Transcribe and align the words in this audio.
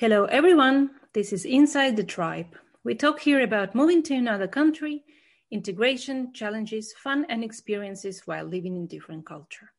Hello, 0.00 0.24
everyone. 0.24 0.92
This 1.12 1.30
is 1.30 1.44
Inside 1.44 1.94
the 1.94 2.02
Tribe. 2.02 2.56
We 2.84 2.94
talk 2.94 3.20
here 3.20 3.42
about 3.42 3.74
moving 3.74 4.02
to 4.04 4.14
another 4.14 4.48
country, 4.48 5.04
integration, 5.50 6.32
challenges, 6.32 6.94
fun, 6.94 7.26
and 7.28 7.44
experiences 7.44 8.22
while 8.24 8.46
living 8.46 8.76
in 8.76 8.86
different 8.86 9.26
culture. 9.26 9.72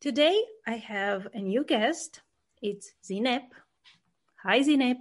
Today, 0.00 0.42
I 0.66 0.78
have 0.78 1.28
a 1.32 1.38
new 1.38 1.62
guest. 1.62 2.22
It's 2.60 2.92
Zineb. 3.08 3.42
Hi, 4.42 4.62
Zineb. 4.62 4.96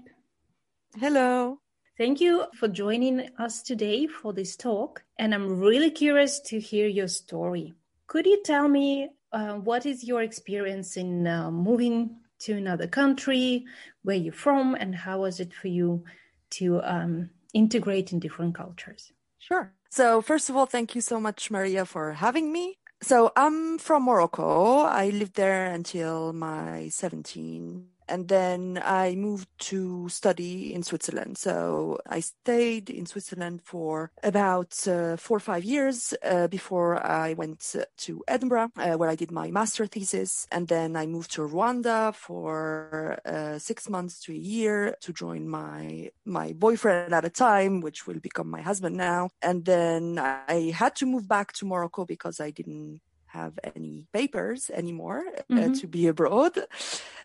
Hello. 0.96 1.57
Thank 1.98 2.21
you 2.21 2.46
for 2.54 2.68
joining 2.68 3.30
us 3.39 3.64
today 3.64 4.05
for 4.05 4.32
this 4.32 4.55
talk. 4.55 5.04
And 5.18 5.34
I'm 5.34 5.57
really 5.57 5.90
curious 5.90 6.40
to 6.41 6.59
hear 6.59 6.88
your 6.88 7.07
story. 7.07 7.73
Could 8.05 8.27
you 8.27 8.43
tell 8.43 8.68
me 8.68 9.09
uh, 9.34 9.55
what 9.55 9.88
is 9.88 10.04
your 10.04 10.21
experience 10.21 10.98
in 10.98 11.26
uh, 11.26 11.49
moving 11.49 12.20
to 12.39 12.53
another 12.53 12.88
country, 12.88 13.66
where 14.03 14.16
you're 14.16 14.34
from, 14.34 14.75
and 14.75 14.95
how 14.95 15.21
was 15.21 15.39
it 15.39 15.53
for 15.53 15.67
you 15.67 16.03
to 16.52 16.81
um, 16.84 17.29
integrate 17.53 18.12
in 18.12 18.20
different 18.20 18.55
cultures? 18.55 19.12
Sure. 19.38 19.73
So, 19.89 20.21
first 20.21 20.49
of 20.49 20.55
all, 20.55 20.65
thank 20.65 20.95
you 20.95 21.02
so 21.02 21.20
much, 21.20 21.49
Maria, 21.49 21.85
for 21.85 22.13
having 22.13 22.52
me. 22.52 22.77
So, 23.02 23.31
I'm 23.35 23.77
from 23.77 24.05
Morocco. 24.05 24.81
I 24.81 25.09
lived 25.09 25.35
there 25.35 25.65
until 25.65 26.34
my 26.34 26.89
17 26.89 27.88
and 28.09 28.27
then 28.27 28.81
I 28.84 29.16
moved 29.16 29.48
to 29.70 30.09
study 30.09 30.73
in 30.73 30.84
Switzerland. 30.84 31.38
So 31.38 31.99
I 32.08 32.20
stayed 32.20 32.90
in 32.90 33.05
Switzerland 33.05 33.62
for 33.63 34.12
about 34.23 34.76
uh, 34.88 35.16
four 35.18 35.38
or 35.38 35.40
five 35.52 35.63
years 35.63 36.13
uh, 36.23 36.48
before 36.48 37.05
I 37.05 37.34
went 37.34 37.76
to 37.98 38.24
Edinburgh, 38.27 38.71
uh, 38.77 38.93
where 38.93 39.10
I 39.10 39.15
did 39.15 39.32
my 39.32 39.52
master 39.52 39.85
thesis. 39.85 40.48
And 40.52 40.68
then 40.68 40.96
I 40.96 41.05
moved 41.05 41.32
to 41.34 41.41
Rwanda 41.41 42.13
for 42.15 43.20
uh, 43.26 43.60
six 43.60 43.90
months 43.90 44.20
to 44.21 44.34
a 44.34 44.35
year 44.35 44.96
to 45.02 45.13
join 45.13 45.48
my 45.48 46.10
my 46.26 46.54
boyfriend 46.54 47.13
at 47.13 47.26
a 47.26 47.30
time, 47.30 47.82
which 47.82 48.07
will 48.07 48.20
become 48.20 48.49
my 48.49 48.62
husband 48.62 48.98
now. 48.98 49.30
And 49.41 49.65
then 49.65 50.20
I 50.20 50.74
had 50.76 50.96
to 50.98 51.05
move 51.05 51.27
back 51.27 51.54
to 51.54 51.65
Morocco 51.65 52.05
because 52.05 52.40
I 52.40 52.52
didn't 52.52 53.02
have 53.30 53.60
any 53.76 54.08
papers 54.13 54.70
anymore 54.74 55.24
uh, 55.27 55.54
mm-hmm. 55.54 55.72
uh, 55.72 55.76
to 55.76 55.88
be 55.88 56.08
abroad 56.08 56.54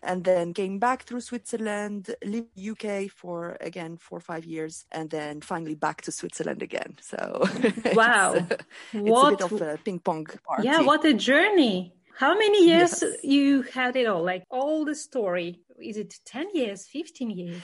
and 0.03 0.23
then 0.23 0.53
came 0.53 0.79
back 0.79 1.03
through 1.03 1.21
switzerland 1.21 2.15
lived 2.23 2.57
uk 2.71 3.09
for 3.11 3.57
again 3.61 3.97
four 3.97 4.17
or 4.17 4.21
five 4.21 4.45
years 4.45 4.85
and 4.91 5.09
then 5.09 5.41
finally 5.41 5.75
back 5.75 6.01
to 6.01 6.11
switzerland 6.11 6.61
again 6.61 6.95
so 7.01 7.43
wow 7.93 8.33
it's, 8.33 8.51
uh, 8.51 8.99
what 8.99 9.33
it's 9.33 9.43
a 9.43 9.47
bit 9.49 9.61
of 9.61 9.67
a 9.67 9.77
ping 9.77 9.99
pong 9.99 10.25
party. 10.47 10.63
yeah 10.63 10.81
what 10.81 11.03
a 11.05 11.13
journey 11.13 11.93
how 12.17 12.33
many 12.33 12.67
years 12.67 13.01
yes. 13.01 13.23
you 13.23 13.61
had 13.63 13.95
it 13.95 14.05
all 14.05 14.23
like 14.23 14.43
all 14.49 14.85
the 14.85 14.95
story 14.95 15.59
is 15.81 15.97
it 15.97 16.19
10 16.25 16.47
years 16.53 16.85
15 16.87 17.29
years 17.29 17.61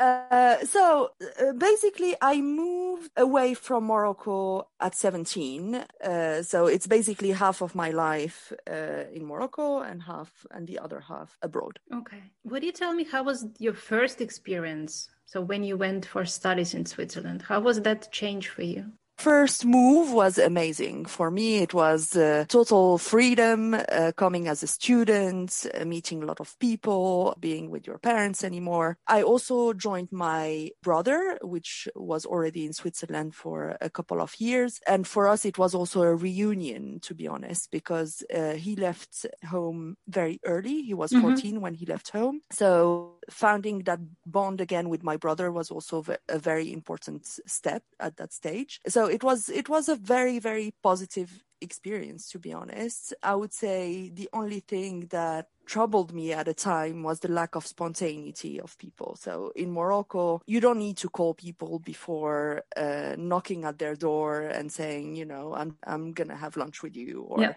uh, 0.00 0.64
so 0.64 1.10
uh, 1.20 1.52
basically, 1.52 2.16
I 2.20 2.40
moved 2.40 3.10
away 3.16 3.54
from 3.54 3.84
Morocco 3.84 4.68
at 4.80 4.94
17. 4.94 5.74
Uh, 5.74 6.42
so 6.42 6.66
it's 6.66 6.86
basically 6.86 7.30
half 7.30 7.60
of 7.60 7.74
my 7.74 7.90
life 7.90 8.52
uh, 8.70 9.04
in 9.12 9.24
Morocco 9.24 9.80
and 9.80 10.02
half, 10.02 10.46
and 10.50 10.66
the 10.66 10.78
other 10.78 11.00
half 11.00 11.38
abroad. 11.42 11.78
Okay. 11.92 12.22
Would 12.44 12.62
you 12.62 12.72
tell 12.72 12.94
me 12.94 13.04
how 13.04 13.22
was 13.22 13.46
your 13.58 13.74
first 13.74 14.20
experience? 14.20 15.08
So 15.26 15.40
when 15.40 15.62
you 15.64 15.76
went 15.76 16.06
for 16.06 16.24
studies 16.24 16.74
in 16.74 16.84
Switzerland, 16.86 17.42
how 17.42 17.60
was 17.60 17.80
that 17.82 18.12
change 18.12 18.48
for 18.48 18.62
you? 18.62 18.92
First 19.16 19.64
move 19.64 20.12
was 20.12 20.38
amazing. 20.38 21.06
For 21.06 21.30
me, 21.30 21.58
it 21.58 21.74
was 21.74 22.16
uh, 22.16 22.44
total 22.48 22.98
freedom, 22.98 23.74
uh, 23.74 24.12
coming 24.16 24.48
as 24.48 24.62
a 24.62 24.66
student, 24.66 25.66
uh, 25.74 25.84
meeting 25.84 26.22
a 26.22 26.26
lot 26.26 26.40
of 26.40 26.58
people, 26.58 27.36
being 27.40 27.70
with 27.70 27.86
your 27.86 27.98
parents 27.98 28.44
anymore. 28.44 28.96
I 29.06 29.22
also 29.22 29.72
joined 29.72 30.10
my 30.12 30.70
brother, 30.82 31.38
which 31.42 31.88
was 31.94 32.26
already 32.26 32.66
in 32.66 32.72
Switzerland 32.72 33.34
for 33.34 33.76
a 33.80 33.90
couple 33.90 34.20
of 34.20 34.34
years. 34.38 34.80
And 34.86 35.06
for 35.06 35.28
us, 35.28 35.44
it 35.44 35.58
was 35.58 35.74
also 35.74 36.02
a 36.02 36.14
reunion, 36.14 37.00
to 37.00 37.14
be 37.14 37.28
honest, 37.28 37.70
because 37.70 38.22
uh, 38.34 38.52
he 38.52 38.76
left 38.76 39.26
home 39.48 39.96
very 40.08 40.40
early. 40.44 40.82
He 40.82 40.94
was 40.94 41.12
mm-hmm. 41.12 41.22
14 41.22 41.60
when 41.60 41.74
he 41.74 41.86
left 41.86 42.10
home. 42.10 42.40
So 42.50 43.18
founding 43.30 43.80
that 43.84 44.00
bond 44.26 44.60
again 44.60 44.88
with 44.88 45.02
my 45.02 45.16
brother 45.16 45.50
was 45.52 45.70
also 45.70 46.04
a 46.28 46.38
very 46.38 46.72
important 46.72 47.26
step 47.26 47.82
at 48.00 48.16
that 48.16 48.32
stage. 48.32 48.80
So 48.88 49.06
it 49.06 49.22
was 49.22 49.48
it 49.48 49.68
was 49.68 49.88
a 49.88 49.96
very 49.96 50.38
very 50.38 50.74
positive 50.82 51.42
experience 51.62 52.30
to 52.30 52.38
be 52.38 52.52
honest. 52.52 53.14
I 53.22 53.34
would 53.34 53.52
say 53.52 54.10
the 54.12 54.28
only 54.32 54.60
thing 54.60 55.06
that 55.10 55.48
troubled 55.64 56.12
me 56.12 56.32
at 56.32 56.46
the 56.46 56.54
time 56.54 57.02
was 57.02 57.20
the 57.20 57.28
lack 57.28 57.54
of 57.54 57.66
spontaneity 57.66 58.60
of 58.60 58.76
people. 58.78 59.16
So 59.18 59.52
in 59.54 59.70
morocco 59.70 60.42
you 60.46 60.60
don't 60.60 60.78
need 60.78 60.96
to 60.98 61.08
call 61.08 61.34
people 61.34 61.78
before 61.78 62.64
uh, 62.76 63.14
knocking 63.18 63.64
at 63.64 63.78
their 63.78 63.94
door 63.94 64.42
and 64.42 64.70
saying 64.72 65.14
you 65.16 65.24
know 65.24 65.54
i'm 65.54 65.76
i'm 65.86 66.12
gonna 66.12 66.36
have 66.36 66.56
lunch 66.56 66.82
with 66.82 66.96
you 66.96 67.22
or 67.22 67.40
yeah. 67.40 67.54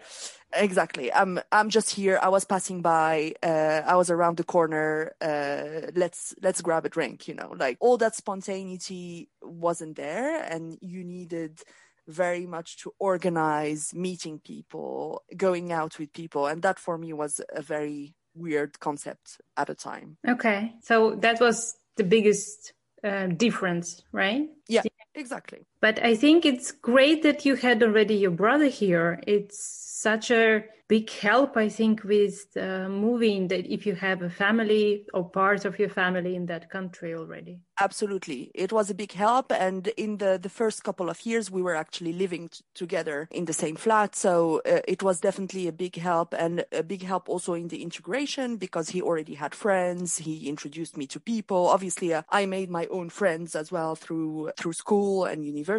exactly. 0.53 1.11
I'm 1.11 1.39
i'm 1.51 1.69
just 1.69 1.89
here. 1.89 2.19
I 2.21 2.29
was 2.29 2.45
passing 2.45 2.81
by 2.81 3.33
uh, 3.43 3.81
i 3.85 3.95
was 3.95 4.09
around 4.09 4.37
the 4.37 4.43
corner 4.43 5.13
uh, 5.21 5.91
let's 5.95 6.35
let's 6.41 6.61
grab 6.61 6.85
a 6.85 6.89
drink 6.89 7.27
you 7.27 7.33
know? 7.33 7.55
Like 7.57 7.77
all 7.79 7.97
that 7.97 8.15
spontaneity 8.15 9.29
wasn't 9.41 9.95
there 9.95 10.43
and 10.43 10.77
you 10.81 11.03
needed 11.03 11.61
very 12.07 12.45
much 12.45 12.77
to 12.83 12.93
organize 12.99 13.93
meeting 13.93 14.39
people, 14.39 15.23
going 15.35 15.71
out 15.71 15.97
with 15.99 16.13
people. 16.13 16.47
And 16.47 16.61
that 16.61 16.79
for 16.79 16.97
me 16.97 17.13
was 17.13 17.41
a 17.53 17.61
very 17.61 18.15
weird 18.35 18.79
concept 18.79 19.41
at 19.57 19.69
a 19.69 19.75
time. 19.75 20.17
Okay. 20.27 20.73
So 20.81 21.15
that 21.15 21.39
was 21.39 21.75
the 21.95 22.03
biggest 22.03 22.73
uh, 23.03 23.27
difference, 23.27 24.03
right? 24.11 24.49
Yeah, 24.67 24.83
exactly. 25.13 25.65
But 25.85 26.03
I 26.03 26.15
think 26.15 26.47
it's 26.47 26.71
great 26.71 27.21
that 27.21 27.45
you 27.45 27.53
had 27.53 27.83
already 27.83 28.15
your 28.15 28.31
brother 28.31 28.65
here. 28.65 29.21
It's 29.27 29.59
such 30.01 30.31
a 30.31 30.63
big 30.87 31.11
help, 31.11 31.57
I 31.57 31.69
think, 31.69 32.03
with 32.03 32.47
moving 32.55 33.47
that 33.49 33.71
if 33.71 33.85
you 33.85 33.93
have 33.95 34.23
a 34.23 34.29
family 34.29 35.05
or 35.13 35.29
part 35.29 35.65
of 35.65 35.77
your 35.77 35.89
family 35.89 36.35
in 36.35 36.47
that 36.47 36.71
country 36.71 37.13
already. 37.13 37.59
Absolutely. 37.79 38.51
It 38.55 38.71
was 38.71 38.89
a 38.89 38.93
big 38.93 39.11
help. 39.11 39.51
And 39.51 39.87
in 39.97 40.17
the, 40.17 40.39
the 40.41 40.49
first 40.49 40.83
couple 40.83 41.09
of 41.09 41.25
years, 41.25 41.51
we 41.51 41.61
were 41.61 41.75
actually 41.75 42.13
living 42.13 42.47
t- 42.47 42.61
together 42.73 43.27
in 43.31 43.45
the 43.45 43.53
same 43.53 43.75
flat. 43.75 44.15
So 44.15 44.61
uh, 44.65 44.79
it 44.87 45.03
was 45.03 45.19
definitely 45.19 45.67
a 45.67 45.73
big 45.73 45.97
help 45.97 46.33
and 46.37 46.63
a 46.71 46.83
big 46.83 47.03
help 47.03 47.27
also 47.27 47.53
in 47.53 47.67
the 47.67 47.83
integration 47.83 48.55
because 48.55 48.89
he 48.89 49.01
already 49.01 49.33
had 49.33 49.53
friends. 49.53 50.17
He 50.19 50.47
introduced 50.47 50.95
me 50.95 51.05
to 51.07 51.19
people. 51.19 51.67
Obviously, 51.67 52.13
uh, 52.13 52.21
I 52.29 52.45
made 52.45 52.69
my 52.69 52.85
own 52.87 53.09
friends 53.09 53.55
as 53.55 53.73
well 53.73 53.95
through, 53.95 54.51
through 54.57 54.73
school 54.73 55.25
and 55.25 55.43
university. 55.43 55.74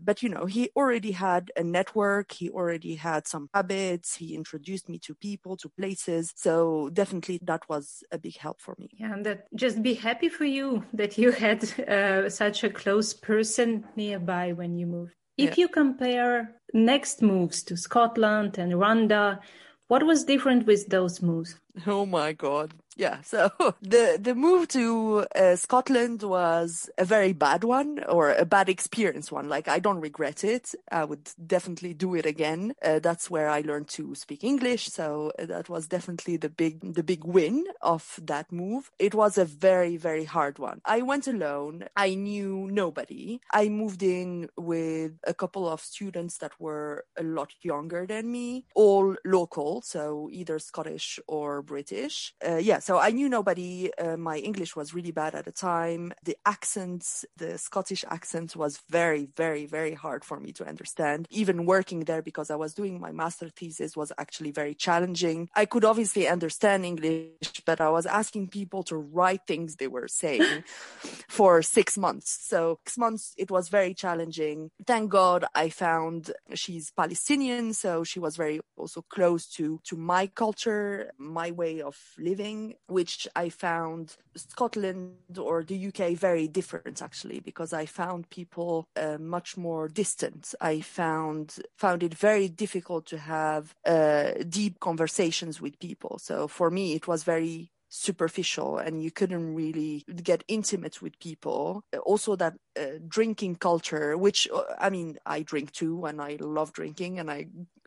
But, 0.00 0.22
you 0.22 0.28
know, 0.28 0.46
he 0.46 0.70
already 0.76 1.12
had 1.12 1.50
a 1.56 1.62
network. 1.62 2.32
He 2.32 2.50
already 2.50 2.94
had 2.96 3.26
some 3.26 3.48
habits. 3.52 4.16
He 4.16 4.34
introduced 4.34 4.88
me 4.88 4.98
to 5.00 5.14
people, 5.14 5.56
to 5.58 5.68
places. 5.68 6.32
So 6.36 6.90
definitely 6.92 7.40
that 7.42 7.68
was 7.68 8.02
a 8.10 8.18
big 8.18 8.36
help 8.36 8.60
for 8.60 8.74
me. 8.78 8.90
Yeah. 8.92 9.12
And 9.12 9.26
that 9.26 9.46
just 9.54 9.82
be 9.82 9.94
happy 9.94 10.28
for 10.28 10.44
you 10.44 10.84
that 10.92 11.18
you 11.18 11.30
had 11.30 11.62
uh, 11.88 12.28
such 12.28 12.64
a 12.64 12.70
close 12.70 13.14
person 13.14 13.84
nearby 13.96 14.52
when 14.52 14.76
you 14.76 14.86
moved. 14.86 15.12
If 15.36 15.58
yeah. 15.58 15.62
you 15.62 15.68
compare 15.68 16.52
next 16.72 17.22
moves 17.22 17.62
to 17.64 17.76
Scotland 17.76 18.58
and 18.58 18.72
Rwanda, 18.72 19.40
what 19.88 20.04
was 20.04 20.24
different 20.24 20.66
with 20.66 20.88
those 20.88 21.20
moves? 21.20 21.58
Oh 21.86 22.06
my 22.06 22.32
God 22.32 22.72
yeah 22.96 23.20
so 23.22 23.50
the 23.82 24.18
the 24.20 24.34
move 24.34 24.68
to 24.68 25.26
uh, 25.34 25.56
scotland 25.56 26.22
was 26.22 26.88
a 26.98 27.04
very 27.04 27.32
bad 27.32 27.64
one 27.64 28.02
or 28.08 28.32
a 28.32 28.44
bad 28.44 28.68
experience 28.68 29.30
one. 29.32 29.48
Like 29.48 29.68
i 29.68 29.78
don't 29.78 30.00
regret 30.00 30.44
it. 30.44 30.74
I 30.90 31.04
would 31.04 31.30
definitely 31.46 31.94
do 31.94 32.14
it 32.14 32.26
again. 32.26 32.74
Uh, 32.82 32.98
that's 32.98 33.30
where 33.30 33.48
i 33.48 33.60
learned 33.60 33.88
to 33.88 34.14
speak 34.14 34.44
english. 34.44 34.86
So 34.88 35.32
uh, 35.38 35.46
that 35.46 35.68
was 35.68 35.86
definitely 35.86 36.36
the 36.36 36.48
big 36.48 36.94
the 36.94 37.02
big 37.02 37.24
win 37.24 37.64
of 37.82 38.18
that 38.22 38.52
move. 38.52 38.90
It 38.98 39.14
was 39.14 39.38
a 39.38 39.44
very 39.44 39.96
very 39.96 40.24
hard 40.24 40.58
one. 40.58 40.80
I 40.84 41.02
went 41.02 41.26
alone. 41.26 41.84
I 41.96 42.14
knew 42.14 42.68
nobody. 42.70 43.40
I 43.52 43.68
moved 43.68 44.02
in 44.02 44.48
with 44.56 45.12
a 45.26 45.34
couple 45.34 45.68
of 45.68 45.80
students 45.80 46.38
that 46.38 46.52
were 46.60 47.04
a 47.18 47.22
lot 47.22 47.50
younger 47.62 48.06
than 48.06 48.30
me 48.30 48.66
all 48.74 49.16
local. 49.24 49.82
So 49.82 50.28
either 50.32 50.58
scottish 50.58 51.18
or 51.26 51.62
british. 51.62 52.34
Uh, 52.46 52.56
yes 52.56 52.83
so 52.84 52.98
I 52.98 53.12
knew 53.12 53.30
nobody. 53.30 53.90
Uh, 53.96 54.18
my 54.18 54.36
English 54.36 54.76
was 54.76 54.92
really 54.92 55.10
bad 55.10 55.34
at 55.34 55.46
the 55.46 55.52
time. 55.52 56.12
The 56.22 56.36
accents, 56.44 57.24
the 57.34 57.56
Scottish 57.56 58.04
accent 58.10 58.54
was 58.54 58.82
very, 58.90 59.24
very, 59.34 59.64
very 59.64 59.94
hard 59.94 60.22
for 60.22 60.38
me 60.38 60.52
to 60.52 60.68
understand. 60.68 61.26
Even 61.30 61.64
working 61.64 62.00
there 62.00 62.20
because 62.20 62.50
I 62.50 62.56
was 62.56 62.74
doing 62.74 63.00
my 63.00 63.10
master 63.10 63.48
thesis 63.48 63.96
was 63.96 64.12
actually 64.18 64.50
very 64.50 64.74
challenging. 64.74 65.48
I 65.54 65.64
could 65.64 65.82
obviously 65.82 66.28
understand 66.28 66.84
English, 66.84 67.62
but 67.64 67.80
I 67.80 67.88
was 67.88 68.04
asking 68.04 68.48
people 68.48 68.82
to 68.82 68.96
write 68.98 69.46
things 69.46 69.76
they 69.76 69.88
were 69.88 70.06
saying 70.06 70.64
for 71.28 71.62
six 71.62 71.96
months. 71.96 72.38
So 72.42 72.80
six 72.84 72.98
months, 72.98 73.32
it 73.38 73.50
was 73.50 73.70
very 73.70 73.94
challenging. 73.94 74.70
Thank 74.86 75.08
God 75.10 75.46
I 75.54 75.70
found 75.70 76.32
she's 76.52 76.90
Palestinian. 76.90 77.72
So 77.72 78.04
she 78.04 78.20
was 78.20 78.36
very 78.36 78.60
also 78.76 79.00
close 79.08 79.46
to, 79.56 79.80
to 79.84 79.96
my 79.96 80.26
culture, 80.26 81.12
my 81.16 81.50
way 81.50 81.80
of 81.80 81.96
living 82.18 82.73
which 82.86 83.28
I 83.36 83.48
found 83.48 84.16
Scotland 84.36 85.38
or 85.38 85.62
the 85.62 85.86
UK 85.88 86.16
very 86.16 86.48
different 86.48 87.02
actually, 87.02 87.40
because 87.40 87.72
I 87.72 87.86
found 87.86 88.30
people 88.30 88.86
uh, 88.96 89.18
much 89.18 89.56
more 89.56 89.88
distant. 89.88 90.54
I 90.60 90.80
found 90.80 91.56
found 91.76 92.02
it 92.02 92.14
very 92.14 92.48
difficult 92.48 93.06
to 93.06 93.18
have 93.18 93.74
uh, 93.86 94.32
deep 94.48 94.80
conversations 94.80 95.60
with 95.60 95.78
people. 95.78 96.18
So 96.18 96.48
for 96.48 96.70
me, 96.70 96.94
it 96.94 97.06
was 97.06 97.24
very 97.24 97.70
superficial 97.94 98.78
and 98.78 99.02
you 99.02 99.10
couldn't 99.10 99.54
really 99.54 100.04
get 100.22 100.42
intimate 100.48 101.00
with 101.00 101.18
people. 101.20 101.84
Also, 102.04 102.34
that 102.34 102.54
uh, 102.78 102.98
drinking 103.06 103.54
culture, 103.56 104.18
which 104.18 104.48
uh, 104.52 104.64
I 104.78 104.90
mean, 104.90 105.16
I 105.24 105.42
drink 105.42 105.70
too, 105.70 106.04
and 106.04 106.20
I 106.20 106.36
love 106.40 106.72
drinking 106.72 107.20
and 107.20 107.30
I 107.30 107.46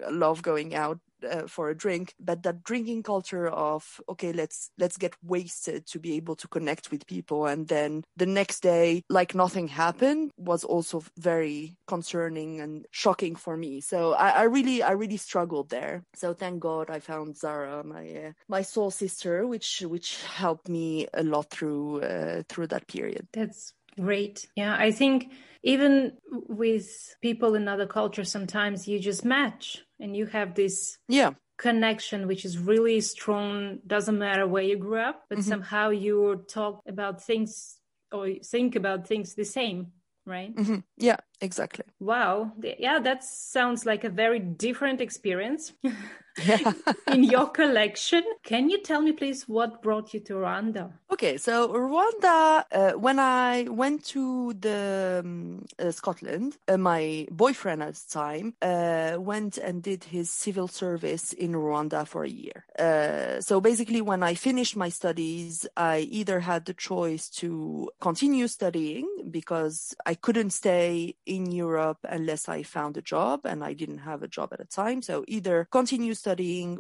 love 0.10 0.42
going 0.42 0.74
out 0.74 1.00
uh, 1.24 1.48
for 1.48 1.70
a 1.70 1.76
drink 1.76 2.14
but 2.20 2.44
that 2.44 2.64
drinking 2.64 3.04
culture 3.04 3.48
of 3.48 4.00
okay 4.10 4.32
let's 4.32 4.72
let's 4.78 4.98
get 4.98 5.16
wasted 5.24 5.86
to 5.88 6.00
be 6.00 6.14
able 6.16 6.36
to 6.36 6.48
connect 6.48 6.92
with 6.92 7.08
people. 7.08 7.46
And 7.46 7.68
then 7.68 8.04
the 8.16 8.26
next 8.26 8.62
day 8.62 9.04
like 9.10 9.36
nothing 9.36 9.68
happened 9.68 10.32
was 10.38 10.64
also 10.64 11.04
very 11.18 11.78
concerning 11.88 12.62
and 12.62 12.86
shocking 12.92 13.36
for 13.36 13.58
me. 13.58 13.82
So 13.82 14.14
i, 14.14 14.30
I 14.30 14.44
really 14.44 14.84
i 14.84 14.92
really 14.92 15.18
struggled 15.18 15.70
there. 15.70 16.04
So 16.16 16.34
thank 16.34 16.60
god 16.60 16.90
i 16.90 17.00
found 17.00 17.38
zara 17.38 17.84
my 17.84 18.06
uh, 18.08 18.32
my 18.48 18.62
soul 18.62 18.92
sister 18.92 19.48
which 19.48 19.84
which 19.86 20.24
helped 20.24 20.70
me 20.70 21.08
a 21.14 21.24
lot 21.24 21.50
through 21.50 22.02
uh, 22.02 22.44
through 22.50 22.68
that 22.68 22.88
period. 22.88 23.28
That's 23.34 23.74
great 24.00 24.48
yeah 24.56 24.76
i 24.78 24.92
think 24.92 25.32
even 25.64 26.14
with 26.32 27.16
people 27.22 27.56
in 27.56 27.68
other 27.68 27.88
cultures 27.88 28.32
sometimes 28.32 28.88
you 28.88 29.00
just 29.00 29.26
match 29.26 29.84
and 30.00 30.16
you 30.16 30.26
have 30.26 30.56
this 30.56 30.98
yeah 31.08 31.32
connection 31.58 32.28
which 32.28 32.46
is 32.46 32.58
really 32.60 33.02
strong 33.02 33.80
doesn't 33.88 34.20
matter 34.20 34.48
where 34.48 34.64
you 34.64 34.78
grew 34.78 35.00
up 35.00 35.24
but 35.30 35.40
mm-hmm. 35.40 35.50
somehow 35.50 35.90
you 35.90 36.46
talk 36.50 36.82
about 36.88 37.24
things 37.24 37.80
or 38.12 38.30
think 38.46 38.76
about 38.76 39.08
things 39.08 39.34
the 39.34 39.44
same 39.44 39.88
right 40.28 40.56
mm-hmm. 40.56 40.78
yeah 40.98 41.18
exactly 41.42 41.86
wow 42.00 42.52
yeah 42.62 43.00
that 43.00 43.24
sounds 43.24 43.86
like 43.86 44.04
a 44.04 44.10
very 44.10 44.40
different 44.40 45.02
experience. 45.02 45.74
in 47.12 47.24
your 47.24 47.50
collection. 47.50 48.24
Can 48.44 48.70
you 48.70 48.82
tell 48.82 49.02
me, 49.02 49.12
please, 49.12 49.48
what 49.48 49.82
brought 49.82 50.14
you 50.14 50.20
to 50.22 50.34
Rwanda? 50.34 50.92
Okay, 51.12 51.38
so 51.38 51.70
Rwanda, 51.70 52.64
uh, 52.72 52.92
when 52.92 53.20
I 53.20 53.64
went 53.70 54.06
to 54.06 54.54
the 54.54 55.24
um, 55.26 55.66
uh, 55.80 55.92
Scotland, 55.92 56.58
uh, 56.68 56.78
my 56.78 57.28
boyfriend 57.32 57.82
at 57.82 57.96
the 57.96 58.10
time 58.10 58.54
uh, 58.62 59.18
went 59.20 59.58
and 59.58 59.82
did 59.82 60.04
his 60.04 60.30
civil 60.30 60.68
service 60.68 61.34
in 61.34 61.54
Rwanda 61.54 62.08
for 62.08 62.24
a 62.24 62.30
year. 62.30 62.66
Uh, 62.78 63.42
so 63.42 63.60
basically, 63.60 64.02
when 64.02 64.22
I 64.22 64.36
finished 64.36 64.76
my 64.76 64.90
studies, 64.90 65.66
I 65.76 66.00
either 66.00 66.42
had 66.42 66.66
the 66.66 66.74
choice 66.74 67.30
to 67.42 67.90
continue 68.00 68.48
studying 68.48 69.08
because 69.32 69.96
I 70.06 70.14
couldn't 70.14 70.52
stay 70.52 71.16
in 71.26 71.52
Europe 71.52 72.00
unless 72.04 72.48
I 72.48 72.64
found 72.64 72.98
a 72.98 73.02
job, 73.02 73.42
and 73.46 73.64
I 73.64 73.74
didn't 73.74 74.00
have 74.00 74.22
a 74.24 74.28
job 74.28 74.50
at 74.52 74.60
the 74.60 74.66
time. 74.66 75.02
So 75.02 75.26
either 75.28 75.68
continue 75.72 76.14
studying 76.14 76.27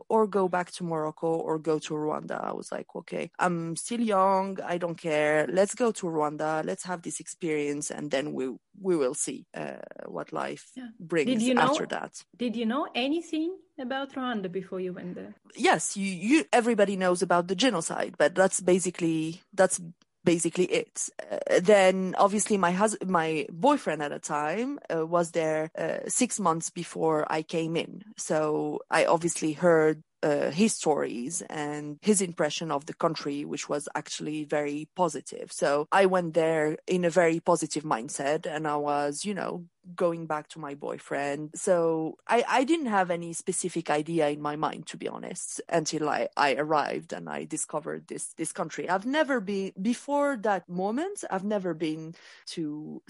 or 0.09 0.27
go 0.27 0.47
back 0.47 0.71
to 0.71 0.83
Morocco 0.83 1.27
or 1.27 1.59
go 1.59 1.79
to 1.79 1.93
Rwanda. 1.93 2.43
I 2.43 2.53
was 2.53 2.71
like, 2.71 2.87
okay, 2.95 3.31
I'm 3.39 3.75
still 3.75 4.01
young. 4.01 4.59
I 4.63 4.77
don't 4.77 4.97
care. 4.97 5.47
Let's 5.49 5.75
go 5.75 5.91
to 5.91 6.05
Rwanda. 6.05 6.65
Let's 6.65 6.83
have 6.83 7.01
this 7.01 7.19
experience 7.19 7.91
and 7.91 8.11
then 8.11 8.33
we, 8.33 8.55
we 8.81 8.95
will 8.95 9.13
see 9.13 9.45
uh, 9.55 9.77
what 10.05 10.33
life 10.33 10.71
yeah. 10.75 10.87
brings 10.99 11.29
did 11.29 11.41
you 11.41 11.53
know, 11.53 11.61
after 11.61 11.85
that. 11.87 12.23
Did 12.35 12.55
you 12.55 12.65
know 12.65 12.87
anything 12.95 13.57
about 13.79 14.13
Rwanda 14.13 14.51
before 14.51 14.79
you 14.79 14.93
went 14.93 15.15
there? 15.15 15.35
Yes, 15.55 15.95
you, 15.95 16.11
you, 16.11 16.45
everybody 16.51 16.97
knows 16.97 17.21
about 17.21 17.47
the 17.47 17.55
genocide, 17.55 18.15
but 18.17 18.35
that's 18.35 18.61
basically, 18.61 19.41
that's 19.53 19.79
basically 20.27 20.65
it. 20.65 21.09
Uh, 21.31 21.59
then 21.61 22.13
obviously 22.17 22.57
my 22.57 22.71
husband, 22.71 23.09
my 23.09 23.47
boyfriend 23.49 24.03
at 24.03 24.11
the 24.11 24.19
time 24.19 24.77
uh, 24.93 25.05
was 25.05 25.31
there 25.31 25.71
uh, 25.77 25.99
six 26.07 26.39
months 26.39 26.69
before 26.69 27.19
I 27.31 27.41
came 27.41 27.75
in. 27.77 28.03
So 28.17 28.37
I 28.91 29.05
obviously 29.05 29.53
heard 29.53 30.03
uh, 30.23 30.49
his 30.51 30.73
stories 30.73 31.41
and 31.49 31.97
his 32.01 32.21
impression 32.21 32.71
of 32.71 32.85
the 32.85 32.93
country, 32.93 33.45
which 33.45 33.69
was 33.69 33.87
actually 33.95 34.43
very 34.43 34.87
positive. 34.95 35.51
So 35.51 35.87
I 35.91 36.05
went 36.05 36.33
there 36.33 36.77
in 36.87 37.05
a 37.05 37.09
very 37.09 37.39
positive 37.39 37.83
mindset 37.83 38.45
and 38.45 38.67
I 38.67 38.75
was, 38.75 39.25
you 39.25 39.33
know, 39.33 39.65
going 39.95 40.25
back 40.25 40.49
to 40.49 40.59
my 40.59 40.75
boyfriend. 40.75 41.51
So 41.55 42.17
I, 42.27 42.43
I 42.47 42.63
didn't 42.65 42.87
have 42.87 43.09
any 43.09 43.33
specific 43.33 43.89
idea 43.89 44.27
in 44.29 44.41
my 44.41 44.55
mind, 44.55 44.87
to 44.87 44.97
be 44.97 45.07
honest, 45.07 45.61
until 45.69 46.09
I, 46.09 46.27
I 46.35 46.55
arrived 46.55 47.13
and 47.13 47.29
I 47.29 47.45
discovered 47.45 48.07
this, 48.07 48.33
this 48.33 48.51
country. 48.51 48.89
I've 48.89 49.05
never 49.05 49.39
been, 49.39 49.71
before 49.81 50.37
that 50.41 50.67
moment, 50.67 51.23
I've 51.31 51.45
never 51.45 51.73
been 51.73 52.15
to 52.47 53.01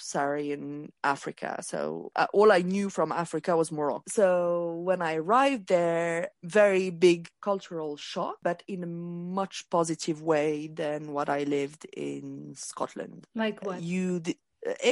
sub-Saharan 0.00 0.92
Africa. 1.04 1.62
So 1.62 2.10
uh, 2.16 2.26
all 2.32 2.52
I 2.52 2.62
knew 2.62 2.90
from 2.90 3.12
Africa 3.12 3.56
was 3.56 3.70
Morocco. 3.72 4.04
So 4.08 4.80
when 4.84 5.02
I 5.02 5.14
arrived 5.16 5.68
there, 5.68 6.28
very 6.42 6.90
big 6.90 7.28
cultural 7.40 7.96
shock, 7.96 8.36
but 8.42 8.62
in 8.66 8.82
a 8.82 8.86
much 8.86 9.68
positive 9.70 10.22
way 10.22 10.68
than 10.68 11.12
what 11.12 11.28
I 11.28 11.44
lived 11.44 11.86
in 11.92 12.54
Scotland. 12.56 13.26
Like 13.34 13.64
what? 13.64 13.82
You, 13.82 14.22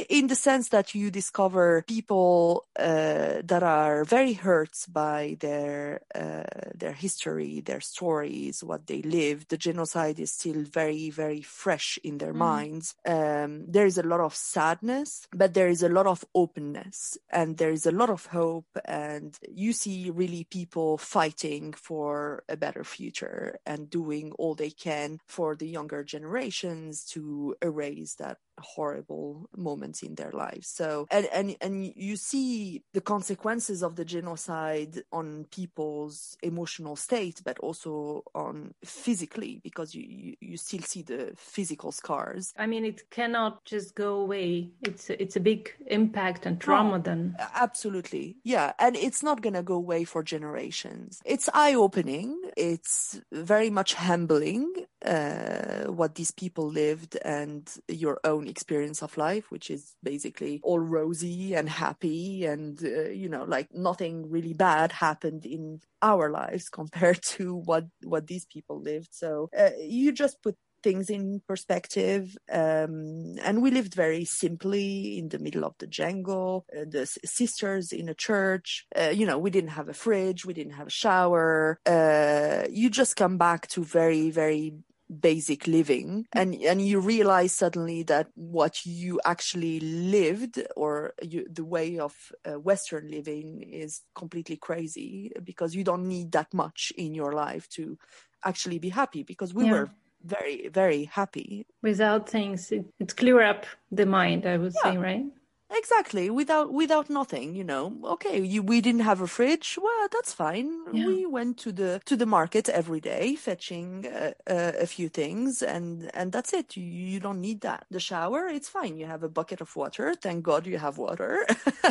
in 0.09 0.27
the 0.27 0.35
sense 0.35 0.69
that 0.69 0.95
you 0.95 1.11
discover 1.11 1.83
people 1.87 2.65
uh, 2.77 3.41
that 3.43 3.61
are 3.61 4.03
very 4.03 4.33
hurt 4.33 4.75
by 4.89 5.37
their 5.39 6.01
uh, 6.15 6.43
their 6.73 6.93
history, 6.93 7.61
their 7.61 7.81
stories, 7.81 8.63
what 8.63 8.87
they 8.87 9.01
lived. 9.01 9.49
The 9.49 9.57
genocide 9.57 10.19
is 10.19 10.31
still 10.31 10.63
very 10.63 11.09
very 11.09 11.41
fresh 11.41 11.99
in 12.03 12.17
their 12.17 12.33
mm. 12.33 12.37
minds. 12.37 12.95
Um, 13.05 13.65
there 13.67 13.85
is 13.85 13.97
a 13.97 14.03
lot 14.03 14.21
of 14.21 14.33
sadness, 14.35 15.27
but 15.31 15.53
there 15.53 15.69
is 15.69 15.83
a 15.83 15.89
lot 15.89 16.07
of 16.07 16.25
openness, 16.33 17.17
and 17.29 17.57
there 17.57 17.71
is 17.71 17.85
a 17.85 17.91
lot 17.91 18.09
of 18.09 18.25
hope. 18.25 18.67
And 18.85 19.37
you 19.47 19.73
see 19.73 20.09
really 20.09 20.45
people 20.45 20.97
fighting 20.97 21.73
for 21.73 22.43
a 22.49 22.57
better 22.57 22.83
future 22.83 23.59
and 23.65 23.89
doing 23.89 24.31
all 24.39 24.55
they 24.55 24.71
can 24.71 25.19
for 25.27 25.55
the 25.55 25.67
younger 25.67 26.03
generations 26.03 27.05
to 27.05 27.55
erase 27.61 28.15
that 28.15 28.37
horrible 28.61 29.49
moments 29.55 30.01
in 30.03 30.15
their 30.15 30.31
lives. 30.31 30.67
So, 30.67 31.07
and, 31.11 31.27
and, 31.33 31.55
and 31.61 31.93
you 31.95 32.15
see 32.15 32.83
the 32.93 33.01
consequences 33.01 33.83
of 33.83 33.95
the 33.95 34.05
genocide 34.05 35.03
on 35.11 35.45
people's 35.51 36.37
emotional 36.43 36.95
state, 36.95 37.41
but 37.43 37.59
also 37.59 38.23
on 38.35 38.73
physically, 38.83 39.61
because 39.63 39.95
you, 39.95 40.03
you, 40.07 40.35
you 40.39 40.57
still 40.57 40.81
see 40.81 41.01
the 41.01 41.33
physical 41.37 41.91
scars. 41.91 42.53
I 42.57 42.67
mean, 42.67 42.85
it 42.85 43.09
cannot 43.09 43.63
just 43.65 43.95
go 43.95 44.15
away. 44.15 44.71
It's, 44.81 45.09
it's 45.09 45.35
a 45.35 45.39
big 45.39 45.73
impact 45.87 46.45
and 46.45 46.59
trauma 46.59 46.97
oh, 46.97 46.99
then. 46.99 47.35
Absolutely. 47.55 48.37
Yeah. 48.43 48.73
And 48.79 48.95
it's 48.95 49.23
not 49.23 49.41
going 49.41 49.53
to 49.53 49.63
go 49.63 49.75
away 49.75 50.03
for 50.03 50.23
generations. 50.23 51.21
It's 51.25 51.49
eye 51.53 51.73
opening. 51.73 52.41
It's 52.57 53.21
very 53.31 53.69
much 53.69 53.93
humbling, 53.93 54.73
uh, 55.05 55.85
what 55.85 56.15
these 56.15 56.31
people 56.31 56.67
lived 56.67 57.17
and 57.23 57.69
your 57.87 58.19
own 58.23 58.47
experience 58.49 59.01
of 59.01 59.17
life, 59.17 59.51
which 59.51 59.69
is 59.69 59.95
basically 60.03 60.59
all 60.63 60.79
rosy 60.79 61.53
and 61.53 61.69
happy 61.69 62.45
and, 62.45 62.83
uh, 62.83 63.09
you 63.09 63.29
know, 63.29 63.43
like 63.43 63.69
nothing 63.73 64.29
really 64.29 64.53
bad 64.53 64.91
happened 64.91 65.45
in 65.45 65.79
our 66.01 66.29
lives 66.29 66.69
compared 66.79 67.21
to 67.21 67.55
what, 67.55 67.85
what 68.03 68.27
these 68.27 68.45
people 68.45 68.81
lived. 68.81 69.09
So 69.11 69.49
uh, 69.57 69.71
you 69.79 70.11
just 70.11 70.41
put 70.41 70.55
things 70.81 71.09
in 71.09 71.41
perspective. 71.47 72.37
Um, 72.51 73.35
and 73.43 73.61
we 73.61 73.71
lived 73.71 73.93
very 73.93 74.25
simply 74.25 75.17
in 75.17 75.29
the 75.29 75.39
middle 75.39 75.65
of 75.65 75.75
the 75.79 75.87
jungle, 75.87 76.65
uh, 76.75 76.85
the 76.89 77.05
sisters 77.05 77.91
in 77.91 78.09
a 78.09 78.13
church. 78.13 78.85
Uh, 78.95 79.09
you 79.09 79.25
know, 79.25 79.37
we 79.37 79.49
didn't 79.49 79.71
have 79.71 79.89
a 79.89 79.93
fridge, 79.93 80.45
we 80.45 80.53
didn't 80.53 80.73
have 80.73 80.87
a 80.87 80.91
shower. 80.91 81.79
Uh, 81.85 82.63
you 82.69 82.89
just 82.89 83.15
come 83.15 83.37
back 83.37 83.67
to 83.67 83.83
very, 83.83 84.29
very 84.29 84.73
basic 85.09 85.65
living 85.65 86.25
and 86.33 86.53
and 86.55 86.81
you 86.81 86.99
realize 86.99 87.51
suddenly 87.51 88.03
that 88.03 88.27
what 88.35 88.85
you 88.85 89.19
actually 89.25 89.79
lived 89.79 90.61
or 90.75 91.13
you, 91.21 91.47
the 91.51 91.65
way 91.65 91.97
of 91.97 92.13
uh, 92.45 92.59
western 92.59 93.09
living 93.09 93.61
is 93.61 94.01
completely 94.13 94.55
crazy 94.55 95.31
because 95.43 95.73
you 95.73 95.83
don't 95.83 96.07
need 96.07 96.31
that 96.31 96.53
much 96.53 96.93
in 96.95 97.15
your 97.15 97.33
life 97.33 97.67
to 97.69 97.97
actually 98.45 98.77
be 98.77 98.89
happy 98.89 99.23
because 99.23 99.53
we 99.53 99.65
yeah. 99.65 99.71
were 99.71 99.89
very 100.23 100.67
very 100.67 101.05
happy 101.05 101.65
without 101.81 102.29
things 102.29 102.71
it, 102.71 102.85
it 102.99 103.15
clear 103.15 103.41
up 103.41 103.65
the 103.91 104.05
mind 104.05 104.45
i 104.45 104.57
would 104.57 104.73
yeah. 104.83 104.91
say 104.91 104.97
right 104.97 105.25
exactly 105.71 106.29
without 106.29 106.71
without 106.71 107.09
nothing 107.09 107.55
you 107.55 107.63
know. 107.63 107.93
Okay 108.03 108.41
you, 108.41 108.61
we 108.63 108.81
didn't 108.81 109.01
have 109.01 109.21
a 109.21 109.27
fridge 109.27 109.77
well 109.81 110.07
that's 110.11 110.33
fine. 110.33 110.69
Yeah. 110.91 111.07
we 111.07 111.25
went 111.25 111.57
to 111.59 111.71
the 111.71 112.01
to 112.05 112.15
the 112.15 112.25
market 112.25 112.69
every 112.69 112.99
day 112.99 113.35
fetching 113.35 114.07
uh, 114.07 114.31
uh, 114.49 114.71
a 114.79 114.87
few 114.87 115.09
things 115.09 115.61
and 115.61 116.09
and 116.13 116.31
that's 116.31 116.53
it. 116.53 116.75
You, 116.75 116.83
you 116.83 117.19
don't 117.19 117.41
need 117.41 117.61
that. 117.61 117.85
The 117.91 117.99
shower 117.99 118.47
it's 118.47 118.69
fine. 118.69 118.97
You 118.97 119.05
have 119.05 119.23
a 119.23 119.29
bucket 119.29 119.61
of 119.61 119.75
water. 119.75 120.15
Thank 120.15 120.43
god 120.43 120.65
you 120.65 120.77
have 120.77 120.97
water. 120.97 121.45